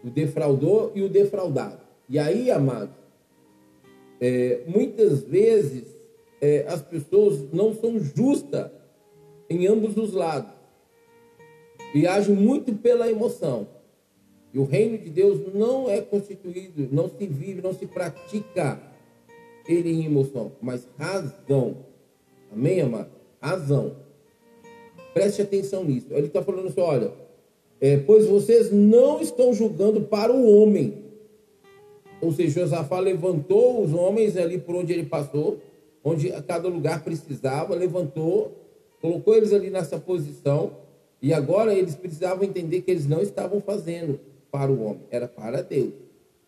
O 0.03 0.11
defraudor 0.11 0.93
e 0.95 1.03
o 1.03 1.09
defraudado. 1.09 1.81
E 2.09 2.19
aí, 2.19 2.51
amados, 2.51 2.95
é, 4.21 4.63
muitas 4.67 5.23
vezes 5.23 6.00
é, 6.41 6.65
as 6.69 6.83
pessoas 6.83 7.53
não 7.53 7.75
são 7.75 7.99
justas 7.99 8.71
em 9.49 9.67
ambos 9.67 9.97
os 9.97 10.13
lados 10.13 10.53
e 11.95 12.07
agem 12.07 12.35
muito 12.35 12.73
pela 12.75 13.11
emoção. 13.11 13.67
E 14.53 14.59
o 14.59 14.65
reino 14.65 14.99
de 14.99 15.11
Deus 15.11 15.55
não 15.55 15.89
é 15.89 16.01
constituído, 16.01 16.89
não 16.91 17.09
se 17.09 17.27
vive, 17.27 17.63
não 17.63 17.73
se 17.73 17.87
pratica 17.87 18.81
ele 19.69 19.91
em 19.91 20.07
emoção, 20.07 20.53
mas 20.61 20.89
razão. 20.99 21.77
Amém, 22.53 22.81
amado? 22.81 23.11
Razão. 23.41 23.97
Preste 25.15 25.43
atenção 25.43 25.85
nisso. 25.85 26.09
Ele 26.11 26.27
está 26.27 26.43
falando 26.43 26.69
assim: 26.69 26.81
olha, 26.81 27.13
é, 27.81 27.97
pois 27.97 28.27
vocês 28.27 28.73
não 28.73 29.21
estão 29.21 29.53
julgando 29.53 30.03
para 30.03 30.33
o 30.33 30.53
homem. 30.53 31.05
Ou 32.21 32.33
seja, 32.33 32.61
Josafá 32.61 32.99
levantou 32.99 33.83
os 33.83 33.95
homens 33.95 34.37
ali 34.37 34.59
por 34.59 34.75
onde 34.75 34.93
ele 34.93 35.07
passou, 35.07 35.59
onde 36.03 36.33
a 36.33 36.43
cada 36.43 36.69
lugar 36.69 37.03
precisava, 37.03 37.75
levantou, 37.75 38.57
colocou 39.01 39.35
eles 39.35 39.53
ali 39.53 39.71
nessa 39.71 39.99
posição, 39.99 40.77
e 41.23 41.33
agora 41.33 41.75
eles 41.75 41.95
precisavam 41.95 42.45
entender 42.45 42.83
que 42.83 42.91
eles 42.91 43.07
não 43.07 43.21
estavam 43.21 43.61
fazendo 43.61 44.19
para 44.51 44.71
o 44.71 44.83
homem, 44.83 45.03
era 45.11 45.29
para 45.29 45.63
Deus. 45.63 45.93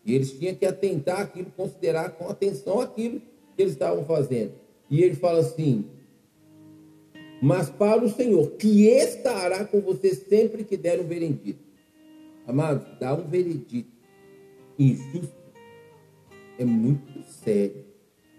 E 0.05 0.13
eles 0.13 0.31
tinham 0.31 0.55
que 0.55 0.65
atentar 0.65 1.21
aquilo, 1.21 1.51
considerar 1.55 2.09
com 2.11 2.27
atenção 2.27 2.81
aquilo 2.81 3.21
que 3.55 3.61
eles 3.61 3.73
estavam 3.73 4.03
fazendo. 4.05 4.53
E 4.89 5.01
ele 5.01 5.15
fala 5.15 5.39
assim: 5.39 5.85
Mas 7.41 7.69
para 7.69 8.03
o 8.03 8.09
Senhor, 8.09 8.51
que 8.51 8.87
estará 8.87 9.63
com 9.63 9.79
você 9.79 10.13
sempre 10.13 10.63
que 10.63 10.75
der 10.75 10.99
um 10.99 11.07
veredito. 11.07 11.63
Amados, 12.45 12.85
dar 12.99 13.17
um 13.17 13.27
veredito 13.27 13.93
injusto 14.77 15.43
é 16.57 16.65
muito 16.65 17.23
sério. 17.23 17.82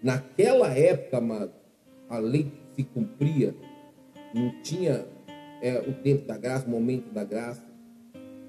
Naquela 0.01 0.69
época, 0.77 1.17
amado, 1.17 1.53
a 2.09 2.17
lei 2.19 2.51
se 2.75 2.83
cumpria, 2.83 3.55
não 4.33 4.61
tinha 4.61 5.05
é, 5.61 5.79
o 5.79 5.93
tempo 5.93 6.25
da 6.25 6.37
graça, 6.37 6.67
o 6.67 6.69
momento 6.69 7.11
da 7.11 7.23
graça 7.23 7.63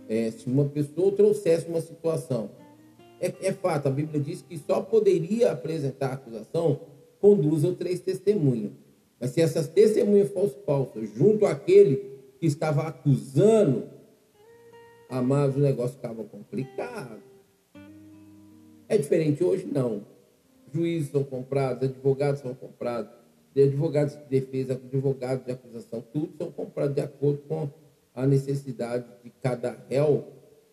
é, 0.08 0.30
se 0.30 0.46
uma 0.46 0.66
pessoa 0.66 1.12
trouxesse 1.12 1.68
uma 1.68 1.80
situação. 1.80 2.50
É, 3.20 3.32
é, 3.40 3.52
fato, 3.52 3.88
a 3.88 3.90
Bíblia 3.90 4.20
diz 4.20 4.42
que 4.42 4.58
só 4.58 4.80
poderia 4.80 5.52
apresentar 5.52 6.12
acusação 6.12 6.80
ou 7.20 7.74
três 7.74 8.00
testemunhas. 8.00 8.72
Mas 9.18 9.30
se 9.30 9.40
essas 9.40 9.66
testemunhas 9.66 10.30
fossem 10.30 10.60
falsas, 10.64 11.08
junto 11.14 11.46
àquele 11.46 12.20
que 12.38 12.46
estava 12.46 12.82
acusando, 12.82 13.88
amados, 15.08 15.56
o 15.56 15.60
negócio 15.60 15.96
ficava 15.96 16.22
complicado. 16.22 17.22
É 18.88 18.96
diferente 18.96 19.42
hoje? 19.42 19.66
Não. 19.66 20.04
Juízes 20.76 21.10
são 21.10 21.24
comprados, 21.24 21.82
advogados 21.88 22.40
são 22.42 22.54
comprados, 22.54 23.10
advogados 23.56 24.14
de 24.14 24.24
defesa, 24.28 24.74
advogados 24.74 25.44
de 25.46 25.52
acusação, 25.52 26.04
tudo 26.12 26.28
são 26.36 26.52
comprados 26.52 26.94
de 26.94 27.00
acordo 27.00 27.38
com 27.48 27.70
a 28.14 28.26
necessidade 28.26 29.06
de 29.24 29.30
cada 29.42 29.76
réu 29.88 30.24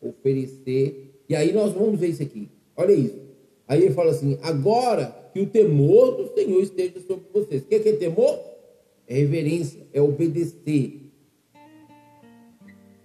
oferecer. 0.01 1.23
E 1.29 1.35
aí 1.35 1.53
nós 1.53 1.73
vamos 1.73 1.99
ver 1.99 2.07
isso 2.07 2.21
aqui. 2.21 2.49
Olha 2.75 2.91
isso. 2.91 3.19
Aí 3.67 3.81
ele 3.81 3.93
fala 3.93 4.11
assim: 4.11 4.37
agora 4.41 5.05
que 5.33 5.39
o 5.39 5.47
temor 5.47 6.17
do 6.17 6.33
Senhor 6.33 6.61
esteja 6.61 6.99
sobre 7.01 7.25
vocês. 7.33 7.63
O 7.63 7.65
que 7.65 7.75
é, 7.75 7.79
que 7.79 7.89
é 7.89 7.93
temor? 7.93 8.39
É 9.07 9.15
reverência, 9.15 9.87
é 9.93 10.01
obedecer. 10.01 11.01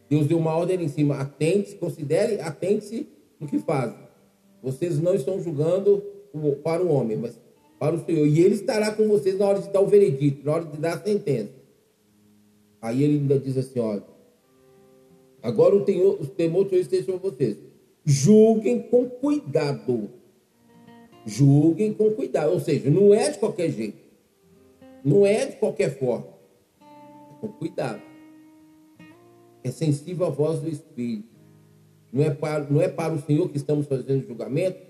Deus 0.08 0.26
deu 0.26 0.38
uma 0.38 0.56
ordem 0.56 0.82
em 0.82 0.88
cima. 0.88 1.16
Atente-se, 1.16 1.76
considere, 1.76 2.40
atente-se 2.40 3.06
no 3.38 3.46
que 3.46 3.58
fazem. 3.58 3.98
Vocês 4.62 5.00
não 5.00 5.14
estão 5.14 5.40
julgando 5.40 6.02
para 6.62 6.83
o 6.83 6.88
homem, 6.88 7.17
mas 7.17 7.38
para 7.79 7.95
o 7.95 8.05
Senhor. 8.05 8.27
E 8.27 8.41
ele 8.41 8.55
estará 8.55 8.93
com 8.93 9.09
vocês 9.09 9.38
na 9.38 9.47
hora 9.47 9.61
de 9.61 9.71
dar 9.71 9.81
o 9.81 9.87
veredito, 9.87 10.45
na 10.45 10.55
hora 10.55 10.64
de 10.64 10.77
dar 10.79 10.95
a 10.95 11.01
sentença. 11.01 11.53
Aí 12.81 13.03
ele 13.03 13.19
ainda 13.19 13.38
diz 13.38 13.57
assim: 13.57 13.81
olha, 13.81 14.03
Agora 15.43 15.77
o 15.77 15.85
temor, 15.85 16.21
o 16.21 16.27
temor 16.27 16.64
de 16.64 16.71
Deus 16.71 16.83
esteja 16.83 17.05
sobre 17.07 17.31
vocês. 17.31 17.57
Julguem 18.05 18.83
com 18.83 19.09
cuidado. 19.09 20.11
Julguem 21.25 21.93
com 21.93 22.11
cuidado. 22.12 22.53
Ou 22.53 22.61
seja, 22.61 22.91
não 22.91 23.14
é 23.14 23.31
de 23.31 23.38
qualquer 23.38 23.71
jeito. 23.71 23.99
Não 25.05 25.25
é 25.25 25.47
de 25.47 25.57
qualquer 25.57 25.99
forma. 25.99 26.27
É 26.81 27.41
com 27.41 27.49
cuidado. 27.49 28.03
É 29.62 29.71
sensível 29.71 30.27
à 30.27 30.31
voz 30.31 30.61
do 30.61 30.69
Espírito. 30.69 31.29
Não 32.12 32.25
é, 32.25 32.31
para, 32.31 32.64
não 32.71 32.81
é 32.81 32.88
para 32.88 33.12
o 33.12 33.21
Senhor 33.21 33.49
que 33.49 33.59
estamos 33.59 33.87
fazendo 33.87 34.27
julgamento. 34.27 34.88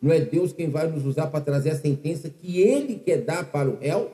Não 0.00 0.12
é 0.12 0.20
Deus 0.20 0.52
quem 0.52 0.70
vai 0.70 0.86
nos 0.88 1.04
usar 1.04 1.26
para 1.26 1.44
trazer 1.44 1.70
a 1.70 1.76
sentença 1.76 2.30
que 2.30 2.60
Ele 2.60 2.96
quer 2.96 3.18
dar 3.18 3.50
para 3.50 3.68
o 3.68 3.78
réu. 3.78 4.10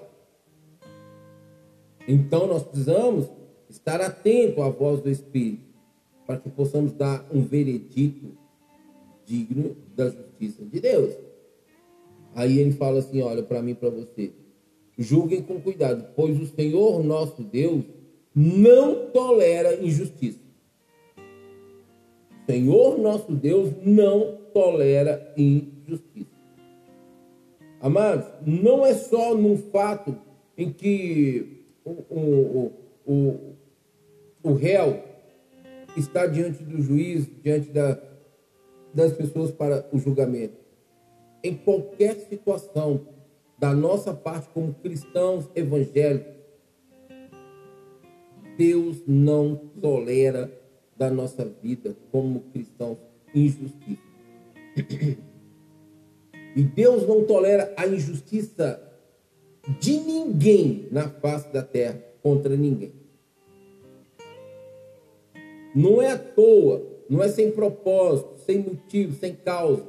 Então 2.09 2.47
nós 2.47 2.63
precisamos 2.63 3.27
estar 3.69 4.01
atento 4.01 4.63
à 4.63 4.69
voz 4.69 5.01
do 5.01 5.11
Espírito 5.11 5.67
para 6.27 6.39
que 6.39 6.49
possamos 6.51 6.93
dar 6.93 7.25
um 7.33 7.43
veredito 7.43 8.37
digno 9.25 9.77
da 9.95 10.09
justiça 10.09 10.65
de 10.65 10.81
Deus. 10.81 11.15
Aí 12.35 12.59
ele 12.59 12.73
fala 12.73 12.99
assim: 12.99 13.23
olha, 13.23 13.43
para 13.43 13.63
mim 13.63 13.73
e 13.73 13.75
para 13.75 13.91
você, 13.91 14.33
julguem 14.99 15.43
com 15.43 15.61
cuidado, 15.61 16.07
pois 16.17 16.39
o 16.41 16.47
Senhor 16.47 17.03
nosso 17.03 17.43
Deus 17.43 17.85
não 18.35 19.11
tolera 19.11 19.83
injustiça. 19.83 20.41
O 22.43 22.53
Senhor 22.53 22.99
nosso 22.99 23.33
Deus 23.33 23.73
não 23.85 24.39
tolera 24.53 25.33
injustiça. 25.37 25.76
Amados, 27.81 28.27
não 28.45 28.85
é 28.85 28.95
só 28.95 29.35
num 29.35 29.57
fato 29.57 30.17
em 30.57 30.73
que 30.73 31.65
o, 31.85 31.91
o, 31.91 32.73
o, 33.07 33.57
o 34.43 34.53
réu 34.55 35.03
está 35.97 36.27
diante 36.27 36.63
do 36.63 36.81
juiz, 36.83 37.29
diante 37.43 37.71
da, 37.71 37.99
das 38.93 39.13
pessoas 39.13 39.51
para 39.51 39.87
o 39.93 39.99
julgamento. 39.99 40.57
Em 41.43 41.55
qualquer 41.55 42.17
situação, 42.17 43.07
da 43.59 43.73
nossa 43.73 44.13
parte 44.13 44.49
como 44.53 44.75
cristãos 44.75 45.49
evangélicos, 45.55 46.35
Deus 48.59 49.03
não 49.07 49.57
tolera 49.81 50.51
da 50.97 51.11
nossa 51.11 51.45
vida 51.63 51.95
como 52.11 52.41
cristãos 52.53 52.99
injustiça. 53.35 54.03
E 56.57 56.63
Deus 56.63 57.07
não 57.07 57.25
tolera 57.25 57.73
a 57.77 57.87
injustiça 57.87 58.83
de 59.79 60.01
ninguém 60.01 60.89
na 60.91 61.09
face 61.09 61.53
da 61.53 61.63
terra 61.63 62.03
contra 62.23 62.57
ninguém. 62.57 62.93
Não 65.75 66.03
é 66.03 66.11
à 66.11 66.19
toa 66.19 66.97
não 67.09 67.23
é 67.23 67.29
sem 67.29 67.51
propósito, 67.51 68.39
sem 68.45 68.59
motivo, 68.59 69.15
sem 69.19 69.35
causa. 69.35 69.85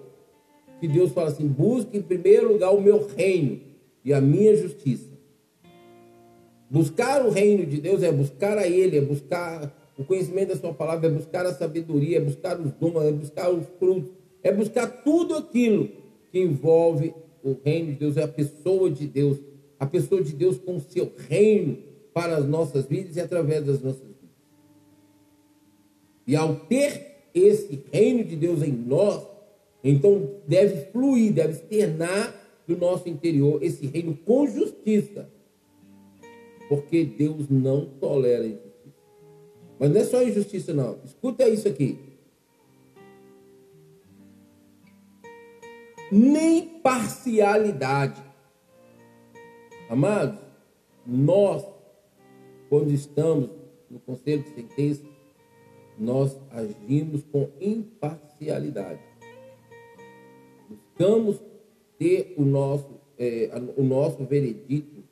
Que 0.79 0.87
Deus 0.87 1.11
fala 1.11 1.29
assim: 1.29 1.47
busque 1.47 1.97
em 1.97 2.01
primeiro 2.01 2.53
lugar 2.53 2.71
o 2.71 2.81
meu 2.81 3.07
reino 3.07 3.59
e 4.05 4.13
a 4.13 4.21
minha 4.21 4.55
justiça. 4.55 5.17
Buscar 6.69 7.25
o 7.25 7.29
reino 7.29 7.65
de 7.65 7.79
Deus 7.79 8.03
é 8.03 8.11
buscar 8.11 8.57
a 8.57 8.67
Ele, 8.67 8.97
é 8.97 9.01
buscar 9.01 9.73
o 9.97 10.03
conhecimento 10.03 10.49
da 10.49 10.57
Sua 10.57 10.73
palavra, 10.73 11.07
é 11.07 11.09
buscar 11.09 11.45
a 11.45 11.53
sabedoria, 11.53 12.17
é 12.17 12.21
buscar 12.21 12.59
os 12.59 12.71
dons, 12.73 13.03
é 13.03 13.11
buscar 13.11 13.49
os 13.49 13.65
frutos, 13.79 14.11
é 14.43 14.51
buscar 14.51 14.87
tudo 15.03 15.35
aquilo 15.35 15.89
que 16.31 16.39
envolve 16.39 17.13
o 17.43 17.55
reino 17.63 17.91
de 17.91 17.99
Deus, 17.99 18.17
é 18.17 18.23
a 18.23 18.27
pessoa 18.27 18.89
de 18.89 19.07
Deus, 19.07 19.37
a 19.79 19.85
pessoa 19.85 20.21
de 20.21 20.33
Deus 20.33 20.57
com 20.57 20.77
o 20.77 20.81
seu 20.81 21.11
reino 21.29 21.77
para 22.13 22.35
as 22.35 22.47
nossas 22.47 22.85
vidas 22.85 23.15
e 23.15 23.21
através 23.21 23.65
das 23.65 23.81
nossas 23.81 24.01
vidas. 24.01 24.17
E 26.25 26.35
ao 26.35 26.55
ter 26.55 27.15
esse 27.33 27.83
reino 27.91 28.23
de 28.23 28.35
Deus 28.35 28.61
em 28.61 28.71
nós, 28.71 29.25
então 29.83 30.31
deve 30.47 30.91
fluir, 30.91 31.31
deve 31.31 31.53
externar 31.53 32.35
do 32.67 32.75
nosso 32.75 33.07
interior 33.07 33.63
esse 33.63 33.85
reino 33.85 34.17
com 34.25 34.45
justiça. 34.47 35.29
Porque 36.67 37.05
Deus 37.05 37.47
não 37.49 37.85
tolera 37.85 38.45
injustiça. 38.45 38.67
Mas 39.79 39.91
não 39.91 40.01
é 40.01 40.03
só 40.03 40.21
injustiça, 40.21 40.73
não. 40.73 40.97
Escuta 41.05 41.47
isso 41.47 41.67
aqui. 41.67 41.97
Nem 46.11 46.79
parcialidade. 46.79 48.23
Amados, 49.89 50.39
nós, 51.05 51.65
quando 52.69 52.91
estamos 52.91 53.49
no 53.89 53.99
conselho 53.99 54.43
de 54.43 54.49
sentença, 54.49 55.03
nós 55.97 56.37
agimos 56.51 57.23
com 57.31 57.49
imparcialidade. 57.59 59.01
Buscamos 60.69 61.41
ter 61.97 62.35
o 62.37 62.43
nosso, 62.43 62.99
é, 63.17 63.49
o 63.75 63.83
nosso 63.83 64.23
veredito 64.25 65.03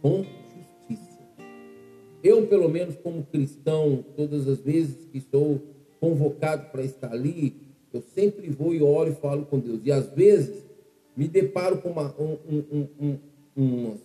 com 0.00 0.24
justiça. 0.24 1.20
Eu, 2.22 2.46
pelo 2.46 2.68
menos, 2.68 2.96
como 2.96 3.24
cristão, 3.24 4.04
todas 4.16 4.48
as 4.48 4.60
vezes 4.60 5.04
que 5.06 5.20
sou 5.20 5.60
convocado 6.00 6.70
para 6.70 6.82
estar 6.82 7.12
ali, 7.12 7.56
eu 7.94 8.02
sempre 8.02 8.50
vou 8.50 8.74
e 8.74 8.82
oro 8.82 9.10
e 9.10 9.14
falo 9.14 9.46
com 9.46 9.58
Deus. 9.58 9.80
E 9.84 9.92
às 9.92 10.08
vezes 10.10 10.64
me 11.16 11.28
deparo 11.28 11.78
com 11.78 11.90
uma, 11.90 12.14
um, 12.18 12.38
um, 12.50 13.18
um, 13.56 13.98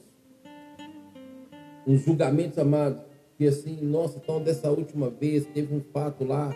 um, 1.88 1.98
julgamentos 1.98 2.60
amados 2.60 3.02
que 3.36 3.48
assim, 3.48 3.78
nossa, 3.82 4.20
então 4.22 4.42
dessa 4.42 4.70
última 4.70 5.10
vez 5.10 5.46
teve 5.46 5.74
um 5.74 5.82
fato 5.94 6.26
lá, 6.26 6.54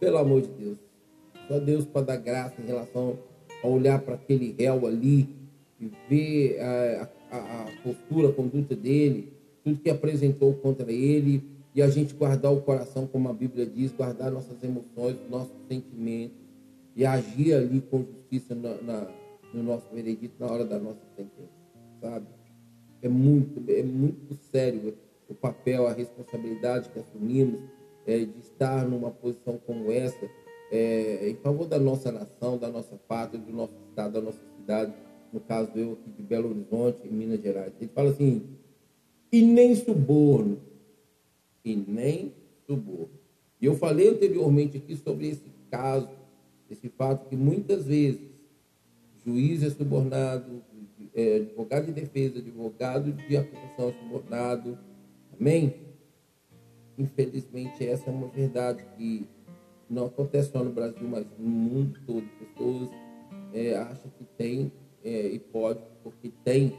pelo 0.00 0.18
amor 0.18 0.42
de 0.42 0.48
Deus. 0.48 0.78
Só 1.46 1.58
Deus 1.60 1.84
para 1.84 2.06
dar 2.06 2.16
graça 2.16 2.60
em 2.60 2.66
relação 2.66 3.16
a 3.62 3.68
olhar 3.68 4.00
para 4.00 4.14
aquele 4.14 4.54
réu 4.58 4.86
ali 4.86 5.28
e 5.80 5.90
ver 6.08 6.60
a, 6.60 7.08
a, 7.30 7.36
a, 7.36 7.66
postura, 7.82 8.28
a 8.28 8.32
conduta 8.32 8.74
dele, 8.74 9.32
tudo 9.62 9.78
que 9.78 9.88
apresentou 9.88 10.52
contra 10.54 10.90
ele, 10.92 11.44
e 11.74 11.82
a 11.82 11.88
gente 11.88 12.14
guardar 12.14 12.52
o 12.52 12.62
coração, 12.62 13.06
como 13.06 13.28
a 13.28 13.32
Bíblia 13.32 13.66
diz, 13.66 13.92
guardar 13.92 14.30
nossas 14.30 14.62
emoções, 14.62 15.16
nossos 15.28 15.56
sentimentos, 15.68 16.36
e 16.94 17.04
agir 17.04 17.52
ali 17.54 17.80
com 17.80 18.04
justiça 18.04 18.54
na, 18.54 18.74
na, 18.80 19.10
no 19.52 19.62
nosso 19.62 19.86
veredito 19.92 20.34
na 20.38 20.46
hora 20.46 20.64
da 20.64 20.78
nossa 20.78 21.00
sentença, 21.16 21.50
sabe? 22.00 22.26
É 23.02 23.08
muito, 23.08 23.62
é 23.68 23.82
muito 23.82 24.34
sério 24.52 24.94
o 25.28 25.34
papel, 25.34 25.86
a 25.88 25.92
responsabilidade 25.92 26.88
que 26.90 26.98
assumimos 27.00 27.60
é, 28.06 28.18
de 28.18 28.38
estar 28.40 28.86
numa 28.86 29.10
posição 29.10 29.58
como 29.66 29.90
essa, 29.90 30.30
é, 30.70 31.28
em 31.28 31.34
favor 31.36 31.66
da 31.66 31.78
nossa 31.78 32.12
nação, 32.12 32.56
da 32.56 32.68
nossa 32.68 32.96
pátria, 33.08 33.40
do 33.40 33.52
nosso 33.52 33.74
estado, 33.88 34.12
da 34.12 34.20
nossa 34.20 34.40
cidade, 34.56 34.92
no 35.32 35.40
caso 35.40 35.70
eu 35.74 35.94
aqui 35.94 36.10
de 36.10 36.22
Belo 36.22 36.50
Horizonte, 36.50 37.06
em 37.06 37.10
Minas 37.10 37.42
Gerais. 37.42 37.72
Ele 37.80 37.90
fala 37.92 38.10
assim, 38.10 38.42
e 39.32 39.42
nem 39.42 39.74
suborno, 39.74 40.58
e 41.64 41.74
nem 41.76 42.32
suborno. 42.66 43.10
E 43.60 43.66
eu 43.66 43.74
falei 43.76 44.08
anteriormente 44.08 44.76
aqui 44.76 44.96
sobre 44.96 45.28
esse 45.28 45.50
caso, 45.70 46.08
esse 46.70 46.88
fato 46.88 47.28
que 47.28 47.36
muitas 47.36 47.86
vezes 47.86 48.20
juiz 49.24 49.62
é 49.62 49.70
subornado, 49.70 50.62
é, 51.14 51.36
advogado 51.36 51.86
de 51.86 51.92
defesa, 51.92 52.38
advogado 52.38 53.12
de 53.12 53.36
acusação 53.36 53.88
é 53.88 53.92
subornado, 53.92 54.78
Amém? 55.40 55.74
Infelizmente, 56.96 57.86
essa 57.86 58.08
é 58.08 58.12
uma 58.12 58.28
verdade 58.28 58.84
que 58.96 59.26
não 59.90 60.06
acontece 60.06 60.52
só 60.52 60.62
no 60.62 60.70
Brasil, 60.72 61.06
mas 61.08 61.26
no 61.38 61.48
mundo 61.48 61.98
todo. 62.06 62.24
Pessoas 62.38 62.88
é, 63.52 63.76
acham 63.76 64.10
que 64.16 64.24
tem 64.36 64.72
é, 65.02 65.26
e 65.26 65.38
pode, 65.38 65.80
porque 66.02 66.30
tem, 66.44 66.72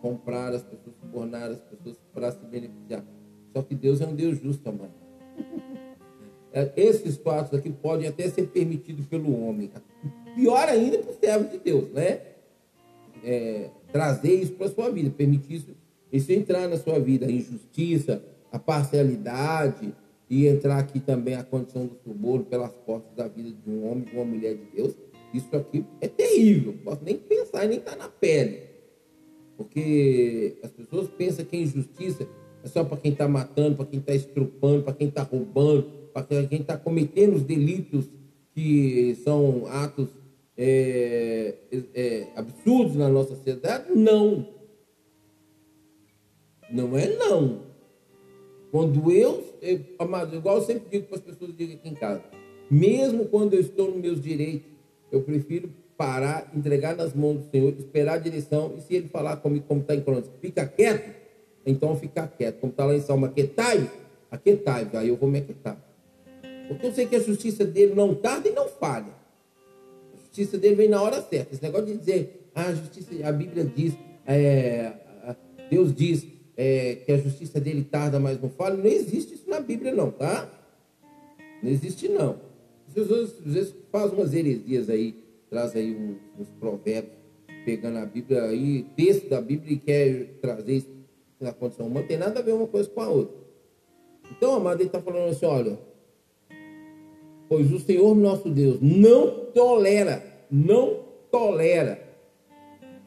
comprar 0.00 0.52
as 0.52 0.62
pessoas, 0.62 0.94
subornar 1.00 1.50
as 1.50 1.60
pessoas 1.60 1.98
para 2.14 2.30
se 2.30 2.44
beneficiar. 2.46 3.04
Só 3.52 3.62
que 3.62 3.74
Deus 3.74 4.00
é 4.00 4.06
um 4.06 4.14
Deus 4.14 4.40
justo, 4.40 4.68
amado. 4.68 4.92
É, 6.52 6.70
esses 6.76 7.16
fatos 7.16 7.58
aqui 7.58 7.70
podem 7.70 8.06
até 8.06 8.28
ser 8.28 8.48
permitidos 8.48 9.06
pelo 9.06 9.46
homem. 9.46 9.70
Pior 10.34 10.68
ainda 10.68 10.98
para 10.98 11.10
o 11.10 11.14
servo 11.14 11.48
de 11.48 11.58
Deus, 11.58 11.90
né? 11.92 12.20
É, 13.24 13.70
trazer 13.90 14.34
isso 14.34 14.52
para 14.52 14.66
a 14.66 14.70
sua 14.70 14.90
vida, 14.90 15.10
permitir 15.10 15.54
isso 15.54 15.76
se 16.20 16.34
entrar 16.34 16.68
na 16.68 16.76
sua 16.76 16.98
vida 16.98 17.26
a 17.26 17.30
injustiça, 17.30 18.22
a 18.50 18.58
parcialidade, 18.58 19.94
e 20.32 20.46
entrar 20.46 20.78
aqui 20.78 20.98
também 20.98 21.34
a 21.34 21.44
condição 21.44 21.86
do 21.86 21.94
suborno 22.02 22.46
pelas 22.46 22.72
portas 22.86 23.14
da 23.14 23.28
vida 23.28 23.50
de 23.50 23.70
um 23.70 23.86
homem, 23.86 24.04
de 24.04 24.16
uma 24.16 24.24
mulher 24.24 24.54
de 24.54 24.64
Deus, 24.74 24.94
isso 25.34 25.54
aqui 25.54 25.84
é 26.00 26.08
terrível. 26.08 26.72
Não 26.72 26.78
posso 26.78 27.04
nem 27.04 27.18
pensar 27.18 27.66
nem 27.66 27.76
estar 27.76 27.92
tá 27.92 27.96
na 27.98 28.08
pele. 28.08 28.62
Porque 29.58 30.56
as 30.62 30.70
pessoas 30.70 31.08
pensam 31.10 31.44
que 31.44 31.54
a 31.54 31.60
injustiça 31.60 32.26
é 32.62 32.68
só 32.68 32.84
para 32.84 32.96
quem 32.96 33.12
está 33.12 33.26
matando, 33.26 33.76
para 33.76 33.86
quem 33.86 33.98
está 33.98 34.14
estrupando, 34.14 34.82
para 34.82 34.92
quem 34.92 35.08
está 35.08 35.22
roubando, 35.22 35.84
para 36.12 36.24
quem 36.46 36.60
está 36.60 36.76
cometendo 36.76 37.36
os 37.36 37.42
delitos 37.42 38.06
que 38.54 39.16
são 39.24 39.66
atos 39.66 40.08
é, 40.56 41.54
é, 41.94 42.26
absurdos 42.36 42.96
na 42.96 43.08
nossa 43.08 43.34
sociedade. 43.34 43.92
Não. 43.94 44.46
Não 46.70 46.96
é 46.96 47.16
não. 47.16 47.60
Quando 48.70 49.12
eu, 49.12 49.44
amado, 49.98 50.36
igual 50.36 50.56
eu 50.56 50.62
sempre 50.62 50.88
digo 50.90 51.06
para 51.06 51.16
as 51.16 51.22
pessoas 51.22 51.54
digo 51.56 51.74
aqui 51.74 51.88
em 51.88 51.94
casa, 51.94 52.22
mesmo 52.70 53.26
quando 53.26 53.54
eu 53.54 53.60
estou 53.60 53.90
nos 53.90 54.00
meus 54.00 54.22
direitos, 54.22 54.70
eu 55.10 55.20
prefiro 55.22 55.68
parar, 55.96 56.50
entregar 56.54 56.96
nas 56.96 57.14
mãos 57.14 57.38
do 57.38 57.50
Senhor, 57.50 57.74
esperar 57.78 58.14
a 58.14 58.18
direção, 58.18 58.74
e 58.78 58.80
se 58.80 58.94
ele 58.94 59.08
falar 59.08 59.36
comigo 59.36 59.66
como 59.68 59.82
está 59.82 59.94
em 59.94 60.00
Crônicas, 60.00 60.30
fica 60.40 60.66
quieto, 60.66 61.21
então 61.64 61.96
ficar 61.96 62.28
quieto. 62.28 62.60
Como 62.60 62.70
está 62.72 62.84
lá 62.84 62.94
em 62.94 63.00
Salmo, 63.00 63.26
aquetai, 63.26 63.90
aquetai, 64.30 64.88
aí 64.94 65.08
eu 65.08 65.16
vou 65.16 65.28
me 65.28 65.38
aquietar. 65.38 65.76
Porque 66.68 66.86
eu 66.86 66.92
sei 66.92 67.06
que 67.06 67.16
a 67.16 67.20
justiça 67.20 67.64
dele 67.64 67.94
não 67.94 68.14
tarda 68.14 68.48
e 68.48 68.52
não 68.52 68.68
falha. 68.68 69.12
A 70.14 70.18
justiça 70.18 70.58
dele 70.58 70.74
vem 70.74 70.88
na 70.88 71.02
hora 71.02 71.20
certa. 71.22 71.54
Esse 71.54 71.62
negócio 71.62 71.86
de 71.86 71.96
dizer, 71.96 72.50
ah, 72.54 72.66
a 72.66 72.74
justiça, 72.74 73.10
a 73.26 73.32
Bíblia 73.32 73.64
diz, 73.64 73.94
é, 74.26 74.92
Deus 75.70 75.94
diz, 75.94 76.26
é, 76.56 76.96
que 76.96 77.12
a 77.12 77.18
justiça 77.18 77.60
dele 77.60 77.84
tarda, 77.84 78.18
mas 78.18 78.40
não 78.40 78.48
falha. 78.48 78.76
Não 78.76 78.86
existe 78.86 79.34
isso 79.34 79.48
na 79.48 79.60
Bíblia, 79.60 79.94
não, 79.94 80.10
tá? 80.10 80.48
Não 81.62 81.70
existe, 81.70 82.08
não. 82.08 82.40
Pessoas 82.94 83.34
às 83.46 83.54
vezes 83.54 83.74
fazem 83.90 84.18
umas 84.18 84.34
heresias 84.34 84.90
aí, 84.90 85.16
traz 85.48 85.74
aí 85.74 85.94
uns, 85.94 86.16
uns 86.38 86.48
provérbios, 86.60 87.14
pegando 87.64 87.98
a 87.98 88.06
Bíblia 88.06 88.42
aí, 88.44 88.86
texto 88.96 89.28
da 89.28 89.40
Bíblia 89.40 89.72
e 89.72 89.78
quer 89.78 90.38
trazer 90.40 90.76
isso 90.76 91.01
na 91.42 91.52
condição 91.52 91.86
humana, 91.86 92.06
tem 92.06 92.16
nada 92.16 92.40
a 92.40 92.42
ver 92.42 92.52
uma 92.52 92.66
coisa 92.66 92.88
com 92.88 93.00
a 93.00 93.08
outra. 93.08 93.36
Então, 94.30 94.54
amado, 94.54 94.80
ele 94.80 94.88
está 94.88 95.00
falando 95.00 95.30
assim: 95.30 95.46
olha, 95.46 95.78
pois 97.48 97.72
o 97.72 97.78
Senhor 97.80 98.14
nosso 98.14 98.48
Deus 98.48 98.78
não 98.80 99.46
tolera, 99.52 100.24
não 100.50 101.04
tolera 101.30 102.12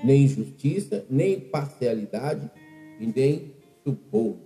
nem 0.04 0.24
injustiça, 0.24 1.06
nem 1.10 1.39
parcialidade, 1.39 2.50
e 3.00 3.08
nem 3.08 3.54
suborno. 3.84 4.41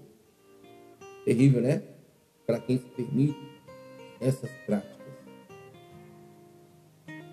Terrível, 1.26 1.62
né? 1.62 1.84
Para 2.46 2.60
quem 2.60 2.78
se 2.78 2.86
permite 2.86 3.38
essas 4.20 4.50
práticas. 4.66 4.98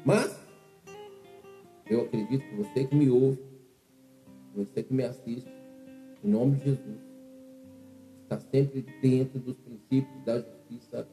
Mas, 0.05 0.37
eu 1.89 2.03
acredito 2.03 2.45
que 2.45 2.57
você 2.57 2.85
que 2.85 2.95
me 2.95 3.09
ouve, 3.09 3.39
você 4.55 4.83
que 4.83 4.93
me 4.93 5.05
assiste, 5.05 5.51
em 6.27 6.31
nome 6.31 6.57
de 6.57 6.65
Jesus, 6.65 6.99
está 8.25 8.41
sempre 8.51 8.85
dentro 9.01 9.39
dos 9.39 9.55
princípios 9.59 10.25
da 10.25 10.39
justiça 10.39 11.07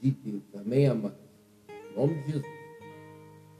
de 0.00 0.12
Deus. 0.12 0.42
Amém, 0.54 0.86
amados? 0.86 1.18
Em 1.68 1.96
nome 1.96 2.14
de 2.22 2.32
Jesus. 2.32 2.62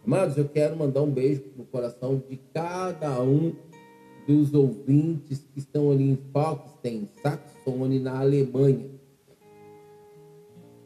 Amados, 0.07 0.37
eu 0.37 0.49
quero 0.49 0.77
mandar 0.77 1.03
um 1.03 1.11
beijo 1.11 1.43
no 1.57 1.65
coração 1.65 2.23
de 2.29 2.37
cada 2.55 3.21
um 3.21 3.53
dos 4.29 4.55
ouvintes 4.55 5.45
que 5.53 5.59
estão 5.59 5.91
ali 5.91 6.11
em 6.11 6.19
Falkstein, 6.33 7.09
Saxony, 7.21 7.99
na 7.99 8.21
Alemanha. 8.21 8.89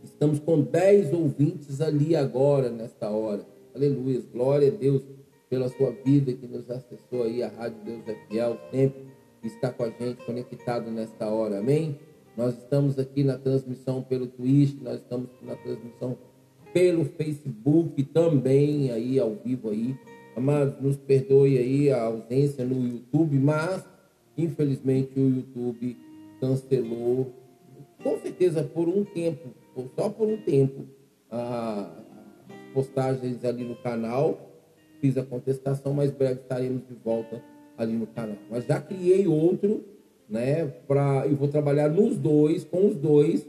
Estamos 0.02 0.38
com 0.38 0.62
10 0.62 1.12
ouvintes 1.12 1.82
ali 1.82 2.16
agora, 2.16 2.70
nesta 2.70 3.10
hora. 3.10 3.46
Aleluia. 3.74 4.22
Glória 4.32 4.68
a 4.68 4.74
Deus 4.74 5.02
pela 5.50 5.68
sua 5.68 5.90
vida 5.90 6.32
que 6.32 6.46
nos 6.46 6.70
acessou 6.70 7.24
aí. 7.24 7.42
A 7.42 7.48
Rádio 7.48 7.84
Deus 7.84 8.08
é 8.08 8.14
Fiel 8.26 8.58
sempre 8.70 9.15
está 9.46 9.70
com 9.70 9.84
a 9.84 9.90
gente 9.90 10.24
conectado 10.24 10.90
nesta 10.90 11.28
hora. 11.28 11.58
Amém? 11.58 11.98
Nós 12.36 12.56
estamos 12.58 12.98
aqui 12.98 13.24
na 13.24 13.38
transmissão 13.38 14.02
pelo 14.02 14.26
Twitch, 14.26 14.80
nós 14.82 14.96
estamos 14.96 15.28
na 15.42 15.56
transmissão 15.56 16.18
pelo 16.72 17.04
Facebook 17.04 18.02
também, 18.04 18.90
aí 18.90 19.18
ao 19.18 19.34
vivo 19.36 19.70
aí. 19.70 19.96
Amados, 20.36 20.78
nos 20.80 20.96
perdoe 20.96 21.56
aí 21.56 21.90
a 21.90 22.02
ausência 22.02 22.64
no 22.64 22.86
YouTube, 22.86 23.38
mas 23.38 23.82
infelizmente 24.36 25.18
o 25.18 25.28
YouTube 25.28 25.96
cancelou, 26.38 27.32
com 28.02 28.18
certeza 28.18 28.62
por 28.62 28.86
um 28.88 29.02
tempo, 29.02 29.48
só 29.94 30.10
por 30.10 30.28
um 30.28 30.36
tempo, 30.36 30.84
as 31.30 31.88
postagens 32.74 33.42
ali 33.44 33.64
no 33.64 33.76
canal. 33.76 34.50
Fiz 35.00 35.16
a 35.16 35.22
contestação, 35.22 35.94
mas 35.94 36.10
breve 36.10 36.40
estaremos 36.40 36.86
de 36.86 36.94
volta 36.94 37.42
ali 37.76 37.92
no 37.92 38.06
canal. 38.06 38.36
Mas 38.50 38.64
já 38.64 38.80
criei 38.80 39.26
outro, 39.26 39.84
né? 40.28 40.66
Pra, 40.86 41.26
eu 41.26 41.36
vou 41.36 41.48
trabalhar 41.48 41.88
nos 41.88 42.16
dois, 42.16 42.64
com 42.64 42.88
os 42.88 42.96
dois, 42.96 43.46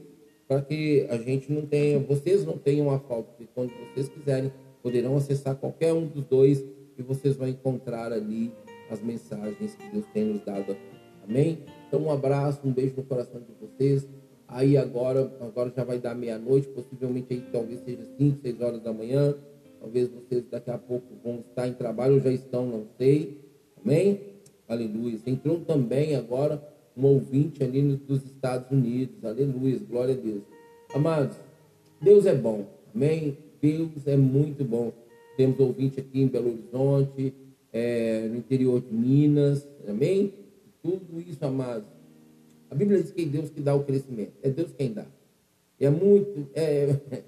para 0.47 0.61
que 0.61 1.05
a 1.09 1.17
gente 1.17 1.51
não 1.51 1.65
tenha, 1.65 1.99
vocês 1.99 2.45
não 2.45 2.57
tenham 2.57 2.89
a 2.89 2.99
falta. 2.99 3.31
Porque 3.31 3.47
quando 3.53 3.71
vocês 3.91 4.09
quiserem, 4.09 4.51
poderão 4.81 5.17
acessar 5.17 5.55
qualquer 5.55 5.93
um 5.93 6.05
dos 6.05 6.23
dois 6.23 6.63
e 6.97 7.03
vocês 7.03 7.35
vão 7.35 7.47
encontrar 7.47 8.11
ali 8.11 8.51
as 8.89 9.01
mensagens 9.01 9.75
que 9.75 9.89
Deus 9.91 10.05
tem 10.13 10.25
nos 10.25 10.43
dado 10.45 10.71
aqui. 10.71 10.97
Amém? 11.27 11.59
Então, 11.87 12.01
um 12.01 12.11
abraço, 12.11 12.61
um 12.63 12.71
beijo 12.71 12.95
no 12.95 13.03
coração 13.03 13.41
de 13.41 13.53
vocês. 13.59 14.07
Aí 14.47 14.77
agora, 14.77 15.29
agora 15.41 15.71
já 15.75 15.83
vai 15.83 15.99
dar 15.99 16.15
meia-noite, 16.15 16.69
possivelmente 16.69 17.33
aí 17.33 17.43
talvez 17.51 17.81
seja 17.81 18.05
5, 18.17 18.39
6 18.41 18.61
horas 18.61 18.81
da 18.81 18.93
manhã. 18.93 19.35
Talvez 19.79 20.09
vocês 20.09 20.45
daqui 20.49 20.71
a 20.71 20.77
pouco 20.77 21.05
vão 21.23 21.39
estar 21.39 21.67
em 21.67 21.73
trabalho 21.73 22.15
ou 22.15 22.21
já 22.21 22.31
estão, 22.31 22.65
não 22.65 22.85
sei. 22.97 23.37
Amém? 23.88 24.19
Aleluia. 24.67 25.17
Entrou 25.26 25.62
também 25.62 26.13
agora 26.13 26.62
um 26.95 27.06
ouvinte 27.06 27.63
ali 27.63 27.82
dos 27.95 28.21
Estados 28.26 28.69
Unidos. 28.69 29.23
Aleluia. 29.23 29.80
Glória 29.89 30.13
a 30.13 30.17
Deus. 30.17 30.43
Amados, 30.93 31.38
Deus 32.02 32.26
é 32.26 32.36
bom. 32.36 32.67
Amém? 32.93 33.38
Deus 33.62 34.06
é 34.06 34.17
muito 34.17 34.65
bom. 34.65 34.91
Temos 35.38 35.58
ouvinte 35.58 36.02
aqui 36.02 36.21
em 36.21 36.28
Belo 36.28 36.50
Horizonte, 36.50 37.34
é, 37.71 38.28
no 38.28 38.36
interior 38.36 38.82
de 38.82 38.93
Minas. 38.93 39.65
Amém? 39.88 40.34
Tudo 40.84 41.23
isso, 41.26 41.45
amados 41.45 41.97
a 42.69 42.76
Bíblia 42.76 43.02
diz 43.02 43.12
que 43.12 43.21
é 43.21 43.26
Deus 43.26 43.50
que 43.50 43.62
dá 43.62 43.73
o 43.73 43.86
crescimento. 43.86 44.34
É 44.43 44.50
Deus 44.50 44.73
quem 44.78 44.91
dá. 44.91 45.06
É 45.80 45.89
muito, 45.89 46.50
é, 46.54 47.00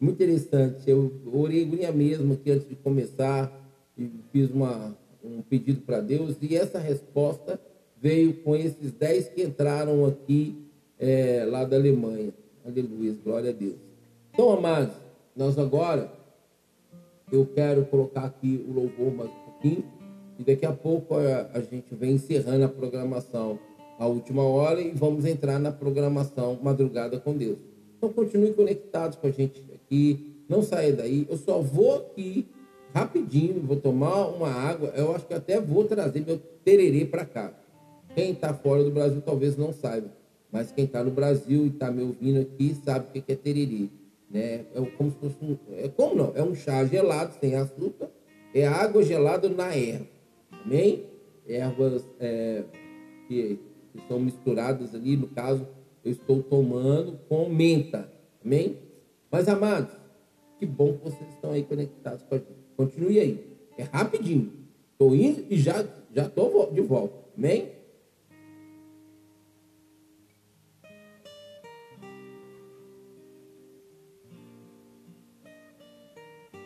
muito 0.00 0.20
interessante. 0.20 0.90
Eu 0.90 1.12
orei 1.32 1.64
minha 1.64 1.92
mesmo 1.92 2.34
aqui 2.34 2.50
antes 2.50 2.68
de 2.68 2.74
começar 2.74 3.52
e 3.96 4.10
fiz 4.32 4.50
uma, 4.50 4.96
um 5.24 5.42
pedido 5.42 5.80
para 5.80 6.00
Deus 6.00 6.36
e 6.40 6.54
essa 6.54 6.78
resposta 6.78 7.58
veio 8.00 8.34
com 8.42 8.54
esses 8.54 8.92
dez 8.92 9.28
que 9.28 9.42
entraram 9.42 10.04
aqui 10.04 10.54
é, 10.98 11.44
lá 11.48 11.64
da 11.64 11.76
Alemanha. 11.76 12.32
Aleluia, 12.64 13.16
glória 13.24 13.50
a 13.50 13.52
Deus. 13.52 13.76
Então, 14.32 14.50
amados, 14.50 14.94
nós 15.34 15.58
agora, 15.58 16.12
eu 17.32 17.46
quero 17.46 17.84
colocar 17.86 18.24
aqui 18.24 18.64
o 18.68 18.72
louvor 18.72 19.14
mais 19.14 19.30
um 19.30 19.50
pouquinho 19.50 19.84
e 20.38 20.42
daqui 20.42 20.66
a 20.66 20.72
pouco 20.72 21.14
a, 21.14 21.50
a 21.54 21.60
gente 21.60 21.94
vem 21.94 22.12
encerrando 22.12 22.64
a 22.64 22.68
programação 22.68 23.58
a 23.98 24.06
última 24.06 24.42
hora 24.42 24.80
e 24.80 24.90
vamos 24.90 25.24
entrar 25.24 25.58
na 25.58 25.72
programação 25.72 26.58
Madrugada 26.62 27.18
com 27.18 27.36
Deus. 27.36 27.58
Então 27.96 28.12
continue 28.12 28.52
conectados 28.52 29.16
com 29.16 29.26
a 29.26 29.30
gente 29.30 29.62
aqui, 29.74 30.34
não 30.48 30.62
saia 30.62 30.92
daí. 30.92 31.26
Eu 31.30 31.38
só 31.38 31.60
vou 31.60 31.96
aqui 31.96 32.46
rapidinho, 32.94 33.60
vou 33.62 33.76
tomar 33.76 34.28
uma 34.28 34.48
água. 34.48 34.92
Eu 34.96 35.14
acho 35.14 35.26
que 35.26 35.34
até 35.34 35.60
vou 35.60 35.84
trazer 35.84 36.24
meu 36.24 36.38
tererê 36.64 37.04
para 37.04 37.24
cá. 37.24 37.52
Quem 38.14 38.30
está 38.30 38.54
fora 38.54 38.84
do 38.84 38.90
Brasil 38.90 39.20
talvez 39.20 39.56
não 39.56 39.72
saiba, 39.72 40.08
mas 40.52 40.70
quem 40.70 40.84
está 40.84 41.02
no 41.02 41.10
Brasil 41.10 41.64
e 41.64 41.68
está 41.68 41.90
me 41.90 42.02
ouvindo 42.02 42.40
aqui 42.40 42.74
sabe 42.84 43.06
o 43.08 43.22
que 43.22 43.32
é 43.32 43.34
tererê. 43.34 43.88
Né? 44.30 44.64
É 44.74 44.80
como 44.96 45.10
se 45.10 45.16
fosse 45.18 45.36
um, 45.42 45.56
é 45.72 45.88
como 45.88 46.14
não? 46.14 46.32
É 46.36 46.42
um 46.42 46.54
chá 46.54 46.84
gelado 46.84 47.34
sem 47.40 47.56
açúcar, 47.56 48.08
é 48.54 48.66
água 48.66 49.02
gelada 49.02 49.48
na 49.48 49.74
erva, 49.74 50.06
amém? 50.64 51.04
Ervas 51.46 52.04
é, 52.20 52.62
que 53.28 53.58
que 53.94 54.00
estão 54.00 54.18
misturadas 54.18 54.92
ali, 54.92 55.16
no 55.16 55.28
caso, 55.28 55.64
eu 56.04 56.10
estou 56.10 56.42
tomando 56.42 57.16
com 57.28 57.48
menta. 57.48 58.10
Amém? 58.44 58.76
Mas, 59.30 59.48
amados, 59.48 59.94
que 60.58 60.66
bom 60.66 60.94
que 60.94 61.04
vocês 61.04 61.30
estão 61.30 61.52
aí 61.52 61.62
conectados 61.62 62.24
com 62.24 62.34
a 62.34 62.38
gente. 62.38 62.63
Continue 62.76 63.18
aí. 63.18 63.56
É 63.76 63.84
rapidinho. 63.84 64.52
Estou 64.92 65.14
indo 65.14 65.44
e 65.50 65.56
já 65.58 65.84
já 66.14 66.26
estou 66.26 66.70
de 66.72 66.80
volta. 66.80 67.14
Amém? 67.36 67.70